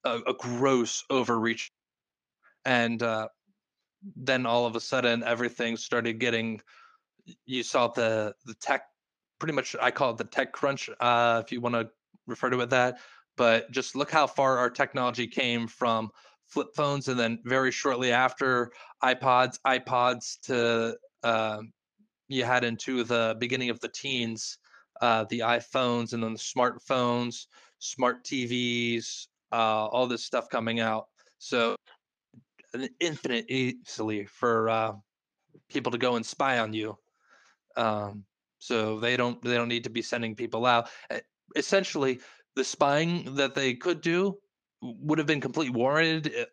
a, 0.05 0.19
a 0.27 0.35
gross 0.35 1.05
overreach 1.11 1.71
and 2.67 3.03
uh, 3.03 3.29
then 4.15 4.45
all 4.45 4.67
of 4.67 4.77
a 4.77 4.81
sudden 4.81 5.23
everything 5.25 5.77
started 5.77 6.19
getting 6.19 6.61
you 7.47 7.63
saw 7.63 7.89
the 7.89 8.35
the 8.45 8.55
tech 8.55 8.83
pretty 9.39 9.55
much 9.55 9.75
i 9.81 9.91
call 9.91 10.11
it 10.11 10.19
the 10.19 10.25
tech 10.25 10.53
crunch 10.53 10.91
uh, 11.01 11.43
if 11.45 11.51
you 11.51 11.61
want 11.61 11.75
to 11.75 11.89
refer 12.27 12.51
to 12.51 12.61
it 12.61 12.71
that 12.71 12.99
but 13.37 13.71
just 13.71 13.97
look 13.97 14.11
how 14.11 14.27
far 14.27 14.59
our 14.59 14.71
technology 14.71 15.27
came 15.27 15.67
from 15.67 16.11
flip 16.47 16.69
phones 16.77 17.09
and 17.09 17.19
then 17.19 17.39
very 17.45 17.73
shortly 17.73 18.13
after 18.13 18.71
ipods 19.05 19.59
ipods 19.67 20.39
to 20.43 20.95
uh, 21.23 21.61
you 22.29 22.45
had 22.45 22.65
into 22.65 23.03
the 23.05 23.35
beginning 23.39 23.71
of 23.71 23.81
the 23.81 23.89
teens 23.89 24.59
uh, 25.01 25.25
the 25.31 25.41
iphones 25.41 26.13
and 26.13 26.23
then 26.23 26.33
the 26.33 26.39
smartphones 26.39 27.47
smart 27.79 28.25
tvs 28.25 29.27
uh, 29.53 29.87
all 29.87 30.07
this 30.07 30.25
stuff 30.25 30.49
coming 30.49 30.81
out. 30.81 31.07
So 31.39 31.77
an 32.75 32.89
infinite 33.01 33.51
easily 33.51 34.27
for 34.27 34.69
uh, 34.69 34.93
people 35.69 35.93
to 35.93 35.99
go 35.99 36.17
and 36.17 36.25
spy 36.25 36.59
on 36.59 36.73
you. 36.73 36.97
Um, 37.77 38.25
so 38.59 38.99
they 38.99 39.17
don't 39.17 39.41
they 39.43 39.55
don't 39.55 39.69
need 39.69 39.85
to 39.85 39.91
be 39.91 40.03
sending 40.03 40.35
people 40.35 40.67
out. 40.67 40.89
Uh, 41.11 41.19
Essentially, 41.55 42.21
the 42.57 42.65
spying 42.65 43.35
that 43.37 43.55
they 43.55 43.73
could 43.75 44.01
do 44.01 44.37
would 44.83 45.19
have 45.19 45.27
been 45.27 45.41
completely 45.41 45.75
warranted 45.75 46.47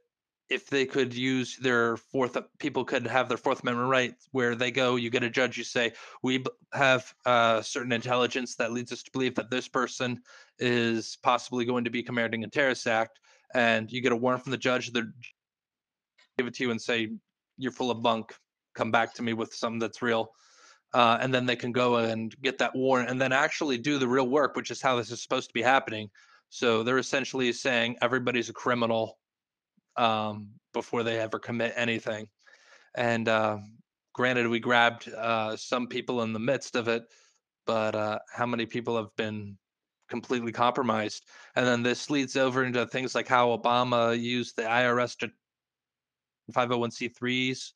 if 0.50 0.70
they 0.70 0.86
could 0.86 1.14
use 1.14 1.58
their 1.58 1.98
fourth 1.98 2.38
people 2.60 2.86
could 2.86 3.08
have 3.08 3.28
their 3.28 3.38
fourth 3.38 3.64
amendment 3.64 3.90
right 3.90 4.14
where 4.32 4.56
they 4.56 4.70
go 4.70 4.98
you 4.98 5.10
get 5.10 5.24
a 5.24 5.30
judge 5.30 5.58
you 5.58 5.64
say 5.64 5.92
we 6.22 6.44
have 6.74 7.14
uh, 7.26 7.62
certain 7.62 7.92
intelligence 7.92 8.56
that 8.56 8.72
leads 8.72 8.92
us 8.92 9.02
to 9.04 9.12
believe 9.12 9.36
that 9.36 9.50
this 9.50 9.68
person 9.68 10.22
is 10.60 11.18
possibly 11.24 11.66
going 11.66 11.84
to 11.84 11.90
be 11.90 12.04
commanding 12.04 12.44
a 12.44 12.48
terrorist 12.48 12.86
act 12.88 13.20
and 13.56 13.92
you 13.92 14.02
get 14.02 14.12
a 14.12 14.16
warrant 14.16 14.44
from 14.44 14.52
the 14.52 14.58
judge 14.58 14.92
the 14.92 15.12
give 16.38 16.48
it 16.48 16.54
to 16.56 16.63
you 16.63 16.72
and 16.72 16.82
say 16.82 17.10
you're 17.58 17.72
full 17.72 17.91
of 17.91 18.02
bunk. 18.02 18.34
Come 18.76 18.91
back 18.91 19.13
to 19.15 19.24
me 19.24 19.34
with 19.34 19.54
something 19.54 19.80
that's 19.80 20.02
real. 20.02 20.32
Uh, 20.93 21.17
and 21.22 21.34
then 21.34 21.46
they 21.46 21.56
can 21.56 21.72
go 21.72 21.98
and 21.98 22.36
get 22.41 22.58
that 22.60 22.76
warrant 22.76 23.10
and 23.10 23.19
then 23.19 23.32
actually 23.32 23.78
do 23.78 23.98
the 23.98 24.08
real 24.08 24.30
work 24.30 24.56
which 24.56 24.69
is 24.69 24.80
how 24.80 24.96
this 24.96 25.10
is 25.12 25.22
supposed 25.22 25.50
to 25.50 25.54
be 25.54 25.62
happening. 25.62 26.10
So 26.50 26.84
they're 26.84 27.00
essentially 27.00 27.52
saying 27.52 27.98
everybody's 28.02 28.50
a 28.50 28.54
criminal 28.54 29.17
um, 29.98 30.50
before 30.72 31.02
they 31.04 31.19
ever 31.19 31.39
commit 31.39 31.74
anything. 31.76 32.28
And 32.96 33.28
uh, 33.28 33.58
granted 34.13 34.48
we 34.48 34.60
grabbed 34.60 35.12
uh, 35.12 35.58
some 35.58 35.88
people 35.88 36.22
in 36.22 36.34
the 36.34 36.39
midst 36.39 36.76
of 36.76 36.88
it 36.88 37.04
but 37.65 37.96
uh, 37.96 38.19
how 38.32 38.46
many 38.46 38.65
people 38.65 38.98
have 38.98 39.15
been 39.15 39.58
completely 40.10 40.52
compromised? 40.52 41.24
And 41.56 41.65
then 41.65 41.84
this 41.84 42.10
leads 42.10 42.36
over 42.36 42.63
into 42.63 42.86
things 42.88 43.15
like 43.15 43.28
how 43.28 43.56
obama 43.56 44.19
used 44.19 44.56
the 44.56 44.63
irs 44.63 45.17
to 45.19 45.32
501c3s 46.52 47.72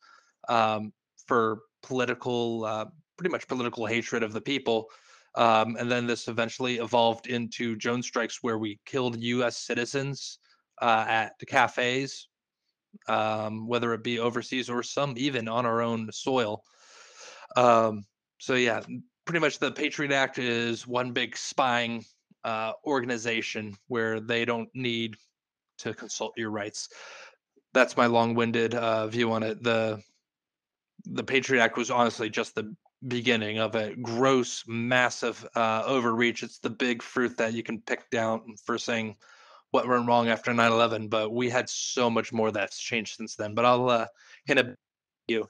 um, 0.50 0.92
for 1.26 1.60
political, 1.84 2.66
uh, 2.66 2.86
pretty 3.18 3.32
much 3.32 3.48
political 3.48 3.86
hatred 3.86 4.24
of 4.24 4.34
the 4.34 4.42
people. 4.42 4.90
Um, 5.36 5.78
and 5.80 5.92
then 5.92 6.08
this 6.08 6.28
eventually 6.28 6.78
evolved 6.78 7.28
into 7.28 7.76
drone 7.76 8.02
strikes 8.02 8.40
where 8.42 8.58
we 8.58 8.80
killed 8.86 9.22
U.S. 9.22 9.58
citizens 9.58 10.40
uh, 10.82 11.06
at 11.08 11.34
the 11.40 11.46
cafes, 11.46 12.28
um, 13.08 13.68
whether 13.68 13.94
it 13.94 14.04
be 14.04 14.20
overseas 14.20 14.70
or 14.70 14.82
some 14.82 15.14
even 15.18 15.48
on 15.48 15.66
our 15.66 15.82
own 15.82 16.12
soil. 16.12 16.64
Um, 17.56 18.06
so 18.40 18.56
yeah, 18.56 18.82
pretty 19.26 19.40
much 19.40 19.60
the 19.60 19.72
Patriot 19.72 20.12
Act 20.12 20.40
is 20.40 20.88
one 20.88 21.12
big 21.12 21.38
spying 21.38 22.04
uh, 22.44 22.74
organization 22.86 23.76
where 23.88 24.20
they 24.20 24.46
don't 24.46 24.70
need 24.74 25.18
to 25.80 25.94
consult 25.94 26.34
your 26.38 26.50
rights 26.50 26.90
that's 27.78 27.96
my 27.96 28.08
long-winded 28.08 28.74
uh, 28.74 29.08
view 29.08 29.32
on 29.32 29.44
it. 29.44 29.62
The 29.64 30.02
the 31.06 31.24
Patriot 31.24 31.62
Act 31.62 31.78
was 31.78 31.92
honestly 31.92 32.30
just 32.30 32.56
the 32.56 32.76
beginning 33.08 33.60
of 33.60 33.76
a 33.76 33.96
gross, 33.96 34.64
massive 34.68 35.48
uh, 35.56 35.84
overreach. 35.86 36.44
It's 36.44 36.60
the 36.60 36.72
big 36.72 37.02
fruit 37.02 37.38
that 37.38 37.54
you 37.54 37.64
can 37.64 37.80
pick 37.82 38.10
down 38.10 38.56
for 38.66 38.78
saying 38.78 39.16
what 39.72 39.88
went 39.88 40.08
wrong 40.08 40.28
after 40.28 40.52
9-11. 40.52 41.10
But 41.10 41.32
we 41.32 41.50
had 41.50 41.70
so 41.70 42.10
much 42.10 42.34
more 42.34 42.52
that's 42.52 42.80
changed 42.80 43.16
since 43.16 43.36
then. 43.36 43.54
But 43.54 43.66
I'll 43.66 43.90
uh, 43.90 44.08
to 44.50 44.76
you. 45.28 45.48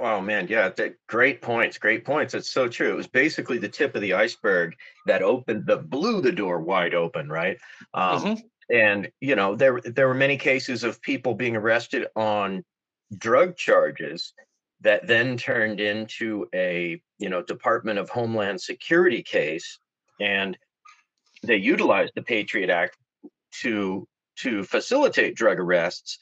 Oh 0.00 0.20
man, 0.22 0.46
yeah, 0.48 0.70
that, 0.70 0.94
great 1.06 1.42
points, 1.42 1.76
great 1.76 2.04
points. 2.04 2.32
It's 2.32 2.50
so 2.50 2.66
true. 2.66 2.92
It 2.92 2.96
was 2.96 3.08
basically 3.08 3.58
the 3.58 3.68
tip 3.68 3.94
of 3.94 4.00
the 4.00 4.14
iceberg 4.14 4.74
that 5.06 5.22
opened, 5.22 5.66
that 5.66 5.90
blew 5.90 6.22
the 6.22 6.32
door 6.32 6.60
wide 6.60 6.94
open, 6.94 7.28
right? 7.28 7.58
Um, 7.92 8.22
Mhm. 8.22 8.42
And 8.70 9.10
you 9.20 9.34
know, 9.34 9.56
there 9.56 9.80
there 9.80 10.08
were 10.08 10.14
many 10.14 10.36
cases 10.36 10.84
of 10.84 11.02
people 11.02 11.34
being 11.34 11.56
arrested 11.56 12.06
on 12.14 12.64
drug 13.18 13.56
charges 13.56 14.32
that 14.82 15.06
then 15.06 15.36
turned 15.36 15.80
into 15.80 16.46
a 16.54 17.00
you 17.18 17.28
know 17.28 17.42
Department 17.42 17.98
of 17.98 18.08
Homeland 18.08 18.60
Security 18.60 19.22
case, 19.22 19.78
and 20.20 20.56
they 21.42 21.56
utilized 21.56 22.12
the 22.14 22.22
Patriot 22.22 22.70
Act 22.70 22.96
to 23.62 24.06
to 24.36 24.62
facilitate 24.62 25.34
drug 25.34 25.58
arrests, 25.58 26.18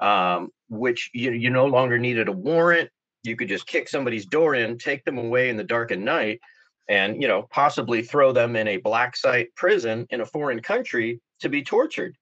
um, 0.00 0.48
which 0.68 1.10
you 1.12 1.32
you 1.32 1.50
no 1.50 1.66
longer 1.66 1.98
needed 1.98 2.28
a 2.28 2.32
warrant. 2.32 2.90
You 3.22 3.36
could 3.36 3.48
just 3.48 3.66
kick 3.66 3.88
somebody's 3.88 4.24
door 4.24 4.54
in, 4.54 4.78
take 4.78 5.04
them 5.04 5.18
away 5.18 5.50
in 5.50 5.58
the 5.58 5.64
dark 5.64 5.90
of 5.90 5.98
night, 5.98 6.40
and 6.88 7.20
you 7.20 7.28
know 7.28 7.46
possibly 7.50 8.02
throw 8.02 8.32
them 8.32 8.56
in 8.56 8.68
a 8.68 8.78
black 8.78 9.16
site 9.16 9.54
prison 9.54 10.06
in 10.08 10.22
a 10.22 10.26
foreign 10.26 10.60
country 10.60 11.20
to 11.40 11.48
be 11.48 11.62
tortured. 11.62 12.16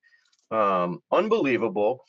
Um, 0.51 1.01
unbelievable. 1.13 2.05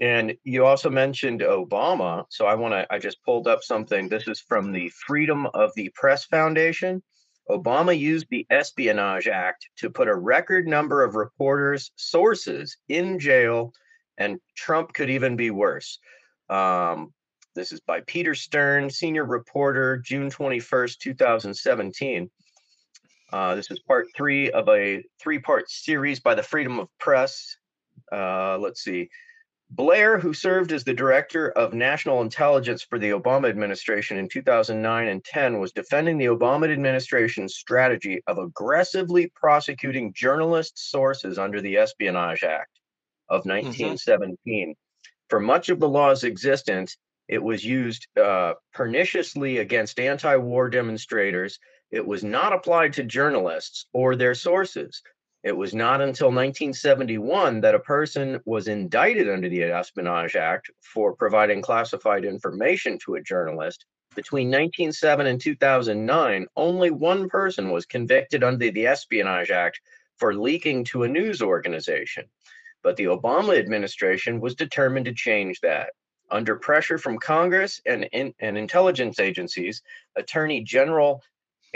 And 0.00 0.34
you 0.44 0.66
also 0.66 0.90
mentioned 0.90 1.40
Obama, 1.40 2.24
so 2.28 2.46
I 2.46 2.54
want 2.54 2.74
to. 2.74 2.86
I 2.92 2.98
just 2.98 3.22
pulled 3.24 3.48
up 3.48 3.62
something. 3.62 4.08
This 4.08 4.28
is 4.28 4.40
from 4.40 4.72
the 4.72 4.90
Freedom 5.06 5.46
of 5.54 5.70
the 5.74 5.90
Press 5.94 6.24
Foundation. 6.26 7.02
Obama 7.48 7.98
used 7.98 8.26
the 8.28 8.44
Espionage 8.50 9.28
Act 9.28 9.68
to 9.78 9.88
put 9.88 10.08
a 10.08 10.14
record 10.14 10.66
number 10.66 11.02
of 11.02 11.14
reporters' 11.14 11.92
sources 11.96 12.76
in 12.88 13.18
jail, 13.18 13.72
and 14.18 14.38
Trump 14.56 14.92
could 14.92 15.08
even 15.08 15.36
be 15.36 15.50
worse. 15.50 15.98
Um, 16.50 17.14
This 17.54 17.72
is 17.72 17.80
by 17.80 18.02
Peter 18.02 18.34
Sterne, 18.34 18.90
senior 18.90 19.24
reporter, 19.24 19.96
June 19.96 20.28
21st, 20.28 20.98
2017. 20.98 22.30
Uh, 23.32 23.54
this 23.54 23.70
is 23.70 23.78
part 23.80 24.06
three 24.16 24.50
of 24.50 24.68
a 24.68 25.02
three 25.20 25.38
part 25.38 25.68
series 25.70 26.20
by 26.20 26.34
the 26.34 26.42
Freedom 26.42 26.78
of 26.78 26.88
Press. 26.98 27.56
Uh, 28.12 28.58
let's 28.58 28.82
see. 28.82 29.08
Blair, 29.70 30.18
who 30.18 30.32
served 30.32 30.70
as 30.70 30.84
the 30.84 30.94
director 30.94 31.50
of 31.50 31.74
national 31.74 32.22
intelligence 32.22 32.82
for 32.82 33.00
the 33.00 33.10
Obama 33.10 33.48
administration 33.48 34.16
in 34.16 34.28
2009 34.28 35.08
and 35.08 35.24
10, 35.24 35.58
was 35.58 35.72
defending 35.72 36.18
the 36.18 36.26
Obama 36.26 36.72
administration's 36.72 37.56
strategy 37.56 38.22
of 38.28 38.38
aggressively 38.38 39.32
prosecuting 39.34 40.12
journalist 40.12 40.90
sources 40.90 41.36
under 41.36 41.60
the 41.60 41.78
Espionage 41.78 42.44
Act 42.44 42.78
of 43.28 43.44
1917. 43.44 44.36
Mm-hmm. 44.46 44.72
For 45.28 45.40
much 45.40 45.68
of 45.68 45.80
the 45.80 45.88
law's 45.88 46.22
existence, 46.22 46.96
it 47.26 47.42
was 47.42 47.64
used 47.64 48.06
uh, 48.16 48.54
perniciously 48.72 49.58
against 49.58 49.98
anti 49.98 50.36
war 50.36 50.70
demonstrators. 50.70 51.58
It 51.90 52.06
was 52.06 52.24
not 52.24 52.52
applied 52.52 52.94
to 52.94 53.04
journalists 53.04 53.86
or 53.92 54.16
their 54.16 54.34
sources. 54.34 55.02
It 55.44 55.56
was 55.56 55.72
not 55.74 56.00
until 56.00 56.28
1971 56.28 57.60
that 57.60 57.76
a 57.76 57.78
person 57.78 58.40
was 58.44 58.66
indicted 58.66 59.28
under 59.28 59.48
the 59.48 59.62
Espionage 59.62 60.34
Act 60.34 60.70
for 60.80 61.14
providing 61.14 61.62
classified 61.62 62.24
information 62.24 62.98
to 63.04 63.14
a 63.14 63.22
journalist. 63.22 63.86
Between 64.16 64.48
1907 64.48 65.26
and 65.26 65.40
2009, 65.40 66.46
only 66.56 66.90
one 66.90 67.28
person 67.28 67.70
was 67.70 67.86
convicted 67.86 68.42
under 68.42 68.70
the 68.72 68.88
Espionage 68.88 69.52
Act 69.52 69.80
for 70.16 70.34
leaking 70.34 70.84
to 70.86 71.04
a 71.04 71.08
news 71.08 71.40
organization. 71.40 72.24
But 72.82 72.96
the 72.96 73.04
Obama 73.04 73.56
administration 73.58 74.40
was 74.40 74.56
determined 74.56 75.06
to 75.06 75.14
change 75.14 75.60
that. 75.60 75.90
Under 76.28 76.56
pressure 76.56 76.98
from 76.98 77.18
Congress 77.18 77.80
and, 77.86 78.08
and 78.12 78.58
intelligence 78.58 79.20
agencies, 79.20 79.82
Attorney 80.16 80.62
General 80.62 81.22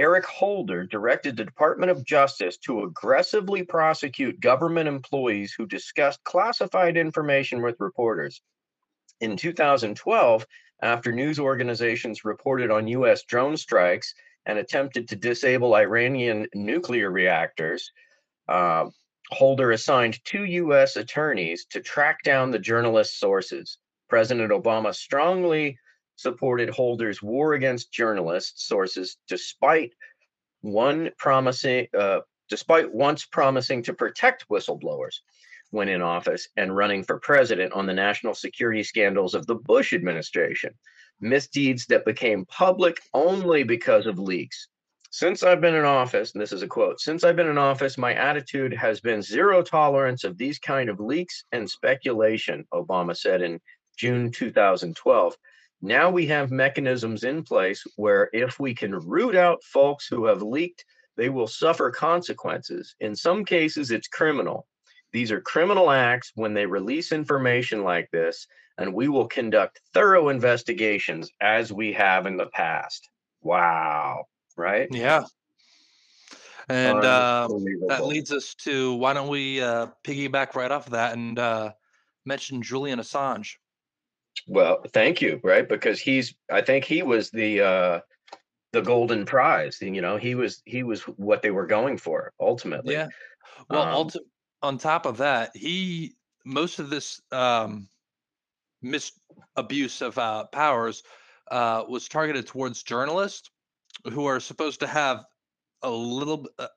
Eric 0.00 0.24
Holder 0.24 0.86
directed 0.86 1.36
the 1.36 1.44
Department 1.44 1.90
of 1.90 2.06
Justice 2.06 2.56
to 2.64 2.84
aggressively 2.84 3.62
prosecute 3.62 4.40
government 4.40 4.88
employees 4.88 5.52
who 5.52 5.66
discussed 5.66 6.24
classified 6.24 6.96
information 6.96 7.60
with 7.60 7.76
reporters. 7.80 8.40
In 9.20 9.36
2012, 9.36 10.46
after 10.80 11.12
news 11.12 11.38
organizations 11.38 12.24
reported 12.24 12.70
on 12.70 12.88
U.S. 12.88 13.24
drone 13.24 13.58
strikes 13.58 14.14
and 14.46 14.58
attempted 14.58 15.06
to 15.10 15.16
disable 15.16 15.74
Iranian 15.74 16.46
nuclear 16.54 17.10
reactors, 17.10 17.92
uh, 18.48 18.86
Holder 19.32 19.70
assigned 19.72 20.24
two 20.24 20.46
U.S. 20.46 20.96
attorneys 20.96 21.66
to 21.66 21.82
track 21.82 22.22
down 22.24 22.50
the 22.50 22.58
journalists' 22.58 23.20
sources. 23.20 23.76
President 24.08 24.50
Obama 24.50 24.94
strongly 24.94 25.78
supported 26.20 26.68
Holder's 26.68 27.22
war 27.22 27.54
against 27.54 27.92
journalists 27.92 28.66
sources, 28.66 29.16
despite 29.28 29.92
one 30.60 31.10
promising, 31.18 31.86
uh, 31.96 32.20
despite 32.48 32.92
once 32.92 33.24
promising 33.24 33.82
to 33.84 33.94
protect 33.94 34.48
whistleblowers 34.48 35.20
when 35.70 35.88
in 35.88 36.02
office 36.02 36.48
and 36.56 36.76
running 36.76 37.04
for 37.04 37.20
president 37.20 37.72
on 37.72 37.86
the 37.86 37.94
national 37.94 38.34
security 38.34 38.82
scandals 38.82 39.34
of 39.34 39.46
the 39.46 39.54
Bush 39.54 39.92
administration, 39.92 40.74
misdeeds 41.20 41.86
that 41.86 42.04
became 42.04 42.44
public 42.46 42.98
only 43.14 43.62
because 43.62 44.06
of 44.06 44.18
leaks. 44.18 44.68
Since 45.12 45.42
I've 45.42 45.60
been 45.60 45.74
in 45.74 45.84
office, 45.84 46.32
and 46.32 46.42
this 46.42 46.52
is 46.52 46.62
a 46.62 46.68
quote, 46.68 47.00
since 47.00 47.24
I've 47.24 47.36
been 47.36 47.48
in 47.48 47.58
office, 47.58 47.98
my 47.98 48.14
attitude 48.14 48.72
has 48.74 49.00
been 49.00 49.22
zero 49.22 49.62
tolerance 49.62 50.22
of 50.24 50.38
these 50.38 50.58
kind 50.58 50.88
of 50.88 51.00
leaks 51.00 51.44
and 51.50 51.68
speculation, 51.68 52.64
Obama 52.72 53.16
said 53.16 53.42
in 53.42 53.60
June 53.96 54.30
2012. 54.30 55.36
Now 55.82 56.10
we 56.10 56.26
have 56.26 56.50
mechanisms 56.50 57.24
in 57.24 57.42
place 57.42 57.84
where 57.96 58.28
if 58.32 58.60
we 58.60 58.74
can 58.74 58.94
root 58.94 59.34
out 59.34 59.64
folks 59.64 60.06
who 60.06 60.26
have 60.26 60.42
leaked, 60.42 60.84
they 61.16 61.28
will 61.30 61.46
suffer 61.46 61.90
consequences. 61.90 62.94
In 63.00 63.16
some 63.16 63.44
cases, 63.44 63.90
it's 63.90 64.08
criminal. 64.08 64.66
These 65.12 65.32
are 65.32 65.40
criminal 65.40 65.90
acts 65.90 66.32
when 66.34 66.54
they 66.54 66.66
release 66.66 67.12
information 67.12 67.82
like 67.82 68.10
this, 68.10 68.46
and 68.78 68.94
we 68.94 69.08
will 69.08 69.26
conduct 69.26 69.80
thorough 69.92 70.28
investigations 70.28 71.30
as 71.40 71.72
we 71.72 71.92
have 71.94 72.26
in 72.26 72.36
the 72.36 72.46
past. 72.46 73.08
Wow. 73.42 74.26
Right? 74.56 74.88
Yeah. 74.90 75.24
And 76.68 76.98
uh, 76.98 77.48
that 77.88 78.06
leads 78.06 78.30
us 78.30 78.54
to 78.60 78.94
why 78.94 79.12
don't 79.12 79.28
we 79.28 79.60
uh, 79.60 79.88
piggyback 80.04 80.54
right 80.54 80.70
off 80.70 80.86
of 80.86 80.92
that 80.92 81.14
and 81.14 81.36
uh, 81.38 81.72
mention 82.24 82.62
Julian 82.62 83.00
Assange? 83.00 83.56
Well, 84.46 84.82
thank 84.92 85.20
you, 85.20 85.40
right? 85.42 85.68
Because 85.68 86.00
he's 86.00 86.34
I 86.50 86.60
think 86.62 86.84
he 86.84 87.02
was 87.02 87.30
the 87.30 87.60
uh 87.60 88.00
the 88.72 88.82
golden 88.82 89.24
prize. 89.24 89.78
You 89.80 90.00
know, 90.00 90.16
he 90.16 90.34
was 90.34 90.62
he 90.64 90.82
was 90.82 91.02
what 91.02 91.42
they 91.42 91.50
were 91.50 91.66
going 91.66 91.98
for 91.98 92.32
ultimately. 92.40 92.94
Yeah. 92.94 93.08
Well, 93.68 93.82
um, 93.82 94.08
ulti- 94.08 94.26
on 94.62 94.78
top 94.78 95.06
of 95.06 95.18
that, 95.18 95.50
he 95.54 96.14
most 96.44 96.78
of 96.78 96.90
this 96.90 97.20
um 97.32 97.88
misabuse 98.82 100.00
of 100.00 100.16
uh 100.16 100.44
powers 100.46 101.02
uh 101.50 101.84
was 101.86 102.08
targeted 102.08 102.46
towards 102.46 102.82
journalists 102.82 103.50
who 104.12 104.24
are 104.24 104.40
supposed 104.40 104.80
to 104.80 104.86
have 104.86 105.24
a 105.82 105.90
little 105.90 106.46
uh, 106.58 106.68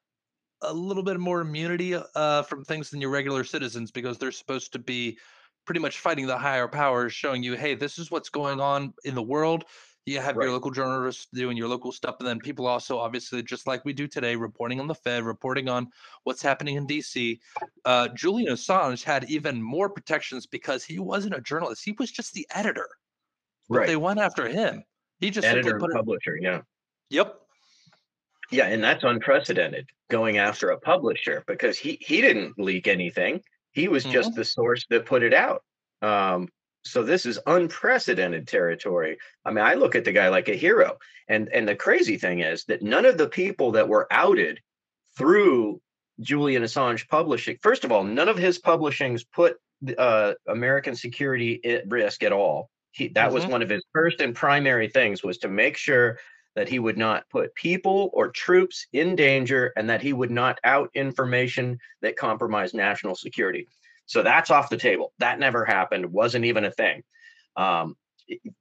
a 0.64 0.74
little 0.74 1.04
bit 1.04 1.20
more 1.20 1.42
immunity 1.42 1.96
uh, 2.16 2.42
from 2.44 2.64
things 2.64 2.90
than 2.90 3.02
your 3.02 3.10
regular 3.10 3.44
citizens 3.44 3.92
because 3.92 4.18
they're 4.18 4.32
supposed 4.32 4.72
to 4.74 4.80
be 4.80 5.18
pretty 5.66 5.80
much 5.80 6.00
fighting 6.00 6.28
the 6.28 6.38
higher 6.38 6.68
powers, 6.68 7.14
showing 7.14 7.44
you, 7.44 7.56
hey, 7.56 7.76
this 7.76 7.98
is 7.98 8.12
what's 8.12 8.30
going 8.30 8.60
on 8.60 8.94
in 9.04 9.16
the 9.16 9.22
world. 9.22 9.66
You 10.06 10.20
have 10.20 10.36
right. 10.36 10.46
your 10.46 10.54
local 10.54 10.72
journalists 10.72 11.28
doing 11.34 11.56
your 11.56 11.70
local 11.70 11.94
stuff, 11.94 12.18
and 12.20 12.28
then 12.28 12.40
people 12.40 12.68
also, 12.68 12.98
obviously, 12.98 13.42
just 13.42 13.68
like 13.68 13.86
we 13.86 13.94
do 13.94 14.06
today, 14.06 14.36
reporting 14.36 14.82
on 14.82 14.88
the 14.88 14.96
Fed, 14.96 15.24
reporting 15.24 15.70
on 15.70 15.88
what's 16.26 16.42
happening 16.42 16.76
in 16.76 16.86
DC. 16.86 17.40
Uh, 17.86 18.10
Julian 18.10 18.54
Assange 18.54 19.02
had 19.02 19.24
even 19.30 19.62
more 19.62 19.90
protections 19.90 20.46
because 20.46 20.84
he 20.84 21.00
wasn't 21.00 21.36
a 21.36 21.40
journalist; 21.40 21.86
he 21.86 21.96
was 21.98 22.12
just 22.12 22.34
the 22.34 22.46
editor. 22.54 22.90
But 23.70 23.78
right. 23.80 23.88
they 23.88 23.96
went 23.96 24.20
after 24.20 24.50
him. 24.50 24.84
He 25.20 25.30
just 25.30 25.48
editor 25.48 25.78
and 25.78 25.94
publisher. 25.94 26.36
It, 26.36 26.44
yeah. 26.44 26.62
Yep. 27.10 27.40
Yeah, 28.52 28.66
and 28.66 28.84
that's 28.84 29.06
unprecedented 29.06 29.88
going 30.10 30.38
after 30.38 30.72
a 30.72 30.80
publisher 30.80 31.46
because 31.48 31.78
he 31.78 31.98
he 32.02 32.20
didn't 32.20 32.60
leak 32.60 32.90
anything. 32.90 33.42
He 33.74 33.88
was 33.88 34.04
mm-hmm. 34.04 34.14
just 34.14 34.36
the 34.36 34.46
source 34.46 34.86
that 34.90 35.06
put 35.06 35.24
it 35.24 35.34
out. 35.34 35.64
Um, 36.02 36.48
so 36.86 37.04
this 37.04 37.26
is 37.26 37.40
unprecedented 37.46 38.48
territory. 38.48 39.18
I 39.46 39.52
mean, 39.52 39.64
I 39.64 39.76
look 39.76 39.96
at 39.96 40.06
the 40.06 40.12
guy 40.12 40.30
like 40.30 40.50
a 40.50 40.56
hero. 40.56 40.98
And 41.28 41.50
and 41.50 41.68
the 41.68 41.76
crazy 41.76 42.18
thing 42.18 42.40
is 42.40 42.66
that 42.66 42.82
none 42.82 43.06
of 43.06 43.18
the 43.18 43.30
people 43.30 43.72
that 43.72 43.88
were 43.88 44.08
outed 44.12 44.60
through 45.18 45.82
Julian 46.20 46.64
Assange 46.64 47.08
publishing, 47.08 47.58
first 47.62 47.84
of 47.86 47.92
all, 47.92 48.04
none 48.04 48.30
of 48.30 48.38
his 48.38 48.60
publishings 48.60 49.24
put 49.24 49.58
uh, 49.98 50.34
American 50.48 50.96
security 50.96 51.64
at 51.66 51.90
risk 51.90 52.24
at 52.24 52.34
all. 52.34 52.70
He, 52.92 53.08
that 53.10 53.26
mm-hmm. 53.26 53.34
was 53.34 53.48
one 53.48 53.62
of 53.62 53.70
his 53.70 53.84
first 53.94 54.22
and 54.22 54.36
primary 54.36 54.90
things 54.90 55.24
was 55.24 55.40
to 55.40 55.48
make 55.48 55.78
sure 55.78 56.20
that 56.56 56.70
he 56.70 56.80
would 56.80 56.98
not 56.98 57.30
put 57.30 57.56
people 57.56 58.10
or 58.14 58.30
troops 58.30 58.88
in 58.94 59.16
danger 59.16 59.74
and 59.76 59.90
that 59.90 60.02
he 60.02 60.14
would 60.14 60.32
not 60.32 60.60
out 60.64 60.90
information 60.94 61.80
that 62.02 62.16
compromised 62.16 62.76
national 62.76 63.16
security. 63.16 63.68
So 64.06 64.22
that's 64.22 64.52
off 64.52 64.70
the 64.70 64.78
table. 64.78 65.14
That 65.20 65.40
never 65.40 65.66
happened. 65.66 66.06
Wasn't 66.12 66.46
even 66.46 66.66
a 66.66 66.72
thing. 66.72 67.04
Um, 67.56 67.96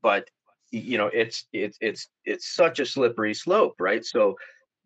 but 0.03 0.29
you 0.71 0.97
know, 0.97 1.09
it's 1.09 1.47
it's 1.53 1.77
it's 1.81 2.09
it's 2.25 2.49
such 2.49 2.81
a 2.81 2.87
slippery 2.87 3.35
slope, 3.35 3.75
right? 3.79 4.05
So 4.05 4.37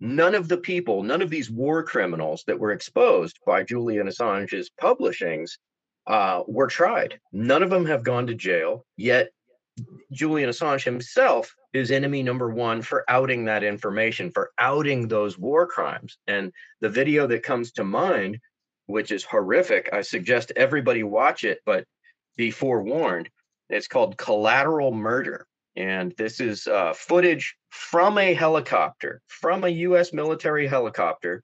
none 0.00 0.34
of 0.34 0.48
the 0.48 0.56
people, 0.56 1.02
none 1.02 1.22
of 1.22 1.30
these 1.30 1.50
war 1.50 1.82
criminals 1.82 2.42
that 2.46 2.58
were 2.58 2.72
exposed 2.72 3.38
by 3.46 3.62
Julian 3.62 4.08
Assange's 4.08 4.70
publishings 4.80 5.58
uh, 6.06 6.42
were 6.46 6.66
tried. 6.66 7.20
None 7.32 7.62
of 7.62 7.70
them 7.70 7.86
have 7.86 8.02
gone 8.02 8.26
to 8.26 8.34
jail. 8.34 8.84
Yet 8.96 9.30
Julian 10.12 10.50
Assange 10.50 10.84
himself 10.84 11.54
is 11.76 11.90
enemy 11.90 12.22
number 12.22 12.50
one 12.50 12.82
for 12.82 13.04
outing 13.08 13.44
that 13.44 13.64
information, 13.64 14.30
for 14.30 14.50
outing 14.58 15.08
those 15.08 15.38
war 15.38 15.66
crimes. 15.66 16.18
And 16.26 16.52
the 16.80 16.88
video 16.88 17.26
that 17.26 17.42
comes 17.42 17.72
to 17.72 17.84
mind, 17.84 18.38
which 18.86 19.10
is 19.10 19.24
horrific, 19.24 19.90
I 19.92 20.02
suggest 20.02 20.52
everybody 20.56 21.02
watch 21.02 21.44
it, 21.44 21.60
but 21.64 21.84
be 22.36 22.50
forewarned. 22.50 23.28
It's 23.68 23.88
called 23.88 24.16
Collateral 24.16 24.92
Murder. 24.92 25.46
And 25.76 26.14
this 26.16 26.40
is 26.40 26.66
uh, 26.66 26.94
footage 26.94 27.56
from 27.70 28.18
a 28.18 28.32
helicopter, 28.32 29.20
from 29.26 29.64
a 29.64 29.68
US 29.68 30.12
military 30.12 30.66
helicopter. 30.66 31.42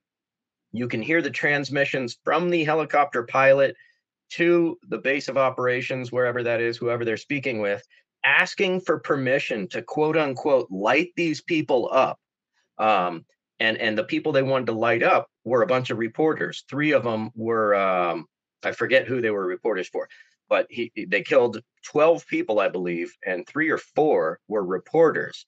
You 0.73 0.88
can 0.88 1.03
hear 1.03 1.21
the 1.21 1.31
transmissions 1.31 2.16
from 2.25 2.49
the 2.49 2.64
helicopter 2.64 3.25
pilot 3.25 3.77
to 4.31 4.79
the 4.88 4.99
base 4.99 5.29
of 5.29 5.37
operations, 5.37 6.11
wherever 6.11 6.42
that 6.42 6.62
is, 6.62 6.79
whoever 6.79 7.05
they're 7.05 7.18
speaking 7.18 7.61
with 7.61 7.83
asking 8.24 8.80
for 8.80 8.98
permission 8.98 9.68
to 9.68 9.82
quote 9.82 10.16
unquote 10.16 10.70
light 10.70 11.12
these 11.16 11.42
people 11.42 11.88
up. 11.92 12.18
Um, 12.78 13.24
and 13.61 13.76
and 13.78 13.96
the 13.96 14.04
people 14.04 14.32
they 14.32 14.42
wanted 14.42 14.66
to 14.66 14.72
light 14.72 15.02
up 15.02 15.28
were 15.44 15.62
a 15.62 15.66
bunch 15.66 15.90
of 15.90 15.98
reporters. 15.98 16.64
Three 16.68 16.92
of 16.92 17.04
them 17.04 17.30
were 17.35 17.74
um, 17.74 18.26
I 18.62 18.72
forget 18.72 19.06
who 19.06 19.20
they 19.20 19.30
were 19.30 19.46
reporters 19.46 19.88
for, 19.88 20.08
but 20.48 20.66
he 20.70 20.90
they 21.08 21.22
killed 21.22 21.62
12 21.85 22.26
people, 22.26 22.61
I 22.61 22.68
believe, 22.68 23.14
and 23.24 23.46
three 23.46 23.70
or 23.70 23.78
four 23.78 24.40
were 24.48 24.64
reporters. 24.64 25.46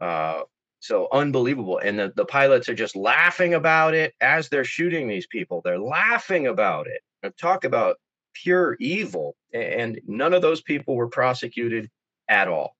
Uh, 0.00 0.42
so 0.80 1.08
unbelievable. 1.12 1.78
And 1.78 1.98
the, 1.98 2.12
the 2.14 2.24
pilots 2.24 2.68
are 2.68 2.74
just 2.74 2.94
laughing 2.96 3.54
about 3.54 3.94
it 3.94 4.14
as 4.20 4.48
they're 4.48 4.64
shooting 4.64 5.08
these 5.08 5.26
people. 5.26 5.60
They're 5.64 5.78
laughing 5.78 6.46
about 6.46 6.86
it. 6.86 7.00
Talk 7.38 7.64
about 7.64 7.96
pure 8.34 8.76
evil. 8.78 9.34
And 9.52 10.00
none 10.06 10.32
of 10.32 10.42
those 10.42 10.62
people 10.62 10.94
were 10.94 11.08
prosecuted 11.08 11.90
at 12.28 12.48
all. 12.48 12.76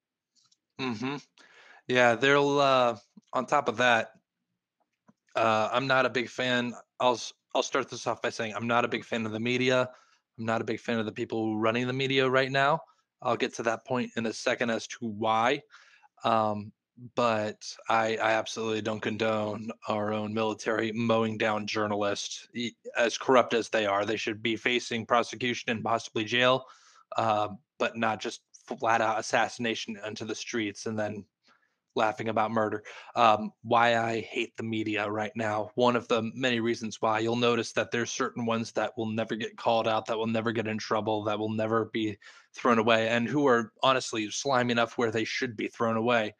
Mm-hmm. 0.81 1.17
Yeah, 1.89 2.15
they'll 2.15 2.59
uh 2.61 2.97
on 3.33 3.47
top 3.47 3.69
of 3.69 3.79
that, 3.79 4.11
uh 5.35 5.69
I'm 5.73 5.87
not 5.87 6.07
a 6.07 6.11
big 6.11 6.29
fan. 6.29 6.75
I'll 7.01 7.21
I'll 7.55 7.63
start 7.63 7.91
this 7.91 8.07
off 8.07 8.23
by 8.23 8.31
saying 8.31 8.55
I'm 8.55 8.67
not 8.67 8.85
a 8.85 8.89
big 8.89 9.05
fan 9.05 9.27
of 9.27 9.33
the 9.33 9.41
media. 9.41 9.89
I'm 10.39 10.45
not 10.45 10.61
a 10.61 10.65
big 10.65 10.81
fan 10.81 10.99
of 10.99 11.07
the 11.07 11.13
people 11.13 11.59
running 11.59 11.87
the 11.87 11.93
media 11.93 12.29
right 12.29 12.51
now. 12.51 12.81
I'll 13.23 13.37
get 13.37 13.55
to 13.55 13.63
that 13.65 13.87
point 13.87 14.11
in 14.17 14.27
a 14.27 14.33
second 14.33 14.71
as 14.71 14.87
to 14.89 15.07
why. 15.07 15.63
Um, 16.25 16.73
but 17.15 17.63
I, 17.89 18.17
I 18.17 18.33
absolutely 18.33 18.81
don't 18.83 19.01
condone 19.01 19.71
our 19.89 20.13
own 20.13 20.33
military 20.33 20.93
mowing 20.93 21.37
down 21.37 21.67
journalists, 21.67 22.49
as 22.97 23.19
corrupt 23.19 23.55
as 23.55 23.69
they 23.69 23.87
are. 23.87 24.05
They 24.05 24.17
should 24.17 24.43
be 24.43 24.57
facing 24.57 25.07
prosecution 25.07 25.71
and 25.71 25.85
possibly 25.85 26.25
jail, 26.25 26.65
uh, 27.17 27.49
but 27.79 27.97
not 27.97 28.21
just 28.21 28.41
flat 28.67 29.01
out 29.01 29.19
assassination 29.19 29.99
into 30.07 30.25
the 30.25 30.35
streets 30.35 30.87
and 30.87 30.99
then 30.99 31.25
laughing 31.97 32.29
about 32.29 32.51
murder. 32.51 32.85
Um, 33.15 33.53
why 33.63 33.97
I 33.97 34.21
hate 34.21 34.57
the 34.57 34.63
media 34.63 35.11
right 35.11 35.33
now. 35.35 35.71
One 35.75 35.97
of 35.97 36.07
the 36.09 36.31
many 36.35 36.61
reasons 36.61 37.01
why 37.01 37.21
you'll 37.21 37.37
notice 37.37 37.73
that 37.73 37.91
there's 37.91 38.13
certain 38.13 38.45
ones 38.47 38.71
that 38.73 38.93
will 38.97 39.07
never 39.07 39.35
get 39.35 39.57
called 39.57 39.89
out, 39.89 40.07
that 40.07 40.19
will 40.19 40.27
never 40.27 40.53
get 40.53 40.69
in 40.69 40.79
trouble, 40.79 41.25
that 41.25 41.39
will 41.39 41.53
never 41.53 41.87
be 41.93 42.19
thrown 42.55 42.79
away, 42.79 43.09
and 43.09 43.27
who 43.27 43.47
are 43.47 43.73
honestly 43.83 44.31
slimy 44.31 44.73
enough 44.73 44.99
where 44.99 45.11
they 45.11 45.25
should 45.25 45.57
be 45.57 45.69
thrown 45.69 45.97
away. 45.97 46.35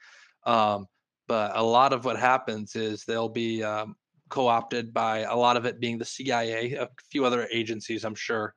Um, 0.45 0.87
but 1.27 1.57
a 1.57 1.63
lot 1.63 1.93
of 1.93 2.05
what 2.05 2.19
happens 2.19 2.77
is 2.77 3.05
they'll 3.05 3.29
be 3.29 3.65
um, 3.65 3.97
co-opted 4.29 4.93
by 4.93 5.21
a 5.21 5.35
lot 5.35 5.57
of 5.57 5.65
it 5.65 5.81
being 5.81 5.99
the 5.99 6.05
CIA, 6.05 6.75
a 6.75 6.89
few 7.11 7.25
other 7.25 7.49
agencies, 7.51 8.05
I'm 8.05 8.15
sure. 8.15 8.55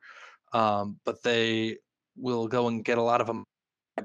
Um, 0.52 0.98
but 1.04 1.22
they 1.22 1.78
will 2.16 2.46
go 2.46 2.68
and 2.68 2.84
get 2.84 2.98
a 2.98 3.02
lot 3.02 3.20
of 3.20 3.26
them 3.26 3.44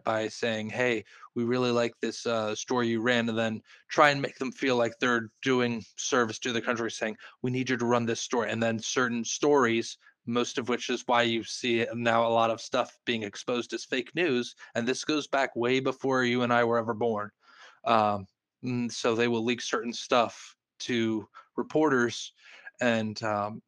by 0.03 0.27
saying, 0.27 0.69
"Hey, 0.69 1.03
we 1.35 1.43
really 1.43 1.71
like 1.71 1.93
this 2.01 2.25
uh, 2.25 2.55
story 2.55 2.87
you 2.87 3.01
ran," 3.01 3.29
and 3.29 3.37
then 3.37 3.61
try 3.89 4.09
and 4.09 4.21
make 4.21 4.37
them 4.37 4.51
feel 4.51 4.75
like 4.75 4.93
they're 4.99 5.29
doing 5.41 5.83
service 5.97 6.39
to 6.39 6.51
the 6.51 6.61
country, 6.61 6.91
saying, 6.91 7.17
"We 7.41 7.51
need 7.51 7.69
you 7.69 7.77
to 7.77 7.85
run 7.85 8.05
this 8.05 8.21
story," 8.21 8.51
and 8.51 8.61
then 8.61 8.79
certain 8.79 9.23
stories. 9.23 9.97
Most 10.27 10.57
of 10.57 10.69
which 10.69 10.89
is 10.89 11.03
why 11.05 11.21
you 11.23 11.43
see 11.43 11.85
now 11.93 12.25
a 12.25 12.29
lot 12.29 12.49
of 12.49 12.59
stuff 12.59 12.97
being 13.05 13.23
exposed 13.23 13.73
as 13.73 13.85
fake 13.85 14.13
news, 14.15 14.55
and 14.73 14.87
this 14.87 15.05
goes 15.05 15.27
back 15.27 15.55
way 15.55 15.79
before 15.79 16.23
you 16.23 16.41
and 16.41 16.51
I 16.51 16.63
were 16.63 16.79
ever 16.79 16.93
born. 16.95 17.29
Um, 17.85 18.25
mm, 18.63 18.91
so 18.91 19.15
they 19.15 19.27
will 19.27 19.43
leak 19.43 19.61
certain 19.61 19.93
stuff 19.93 20.55
to 20.79 21.27
reporters, 21.55 22.33
and 22.81 23.21
um, 23.23 23.61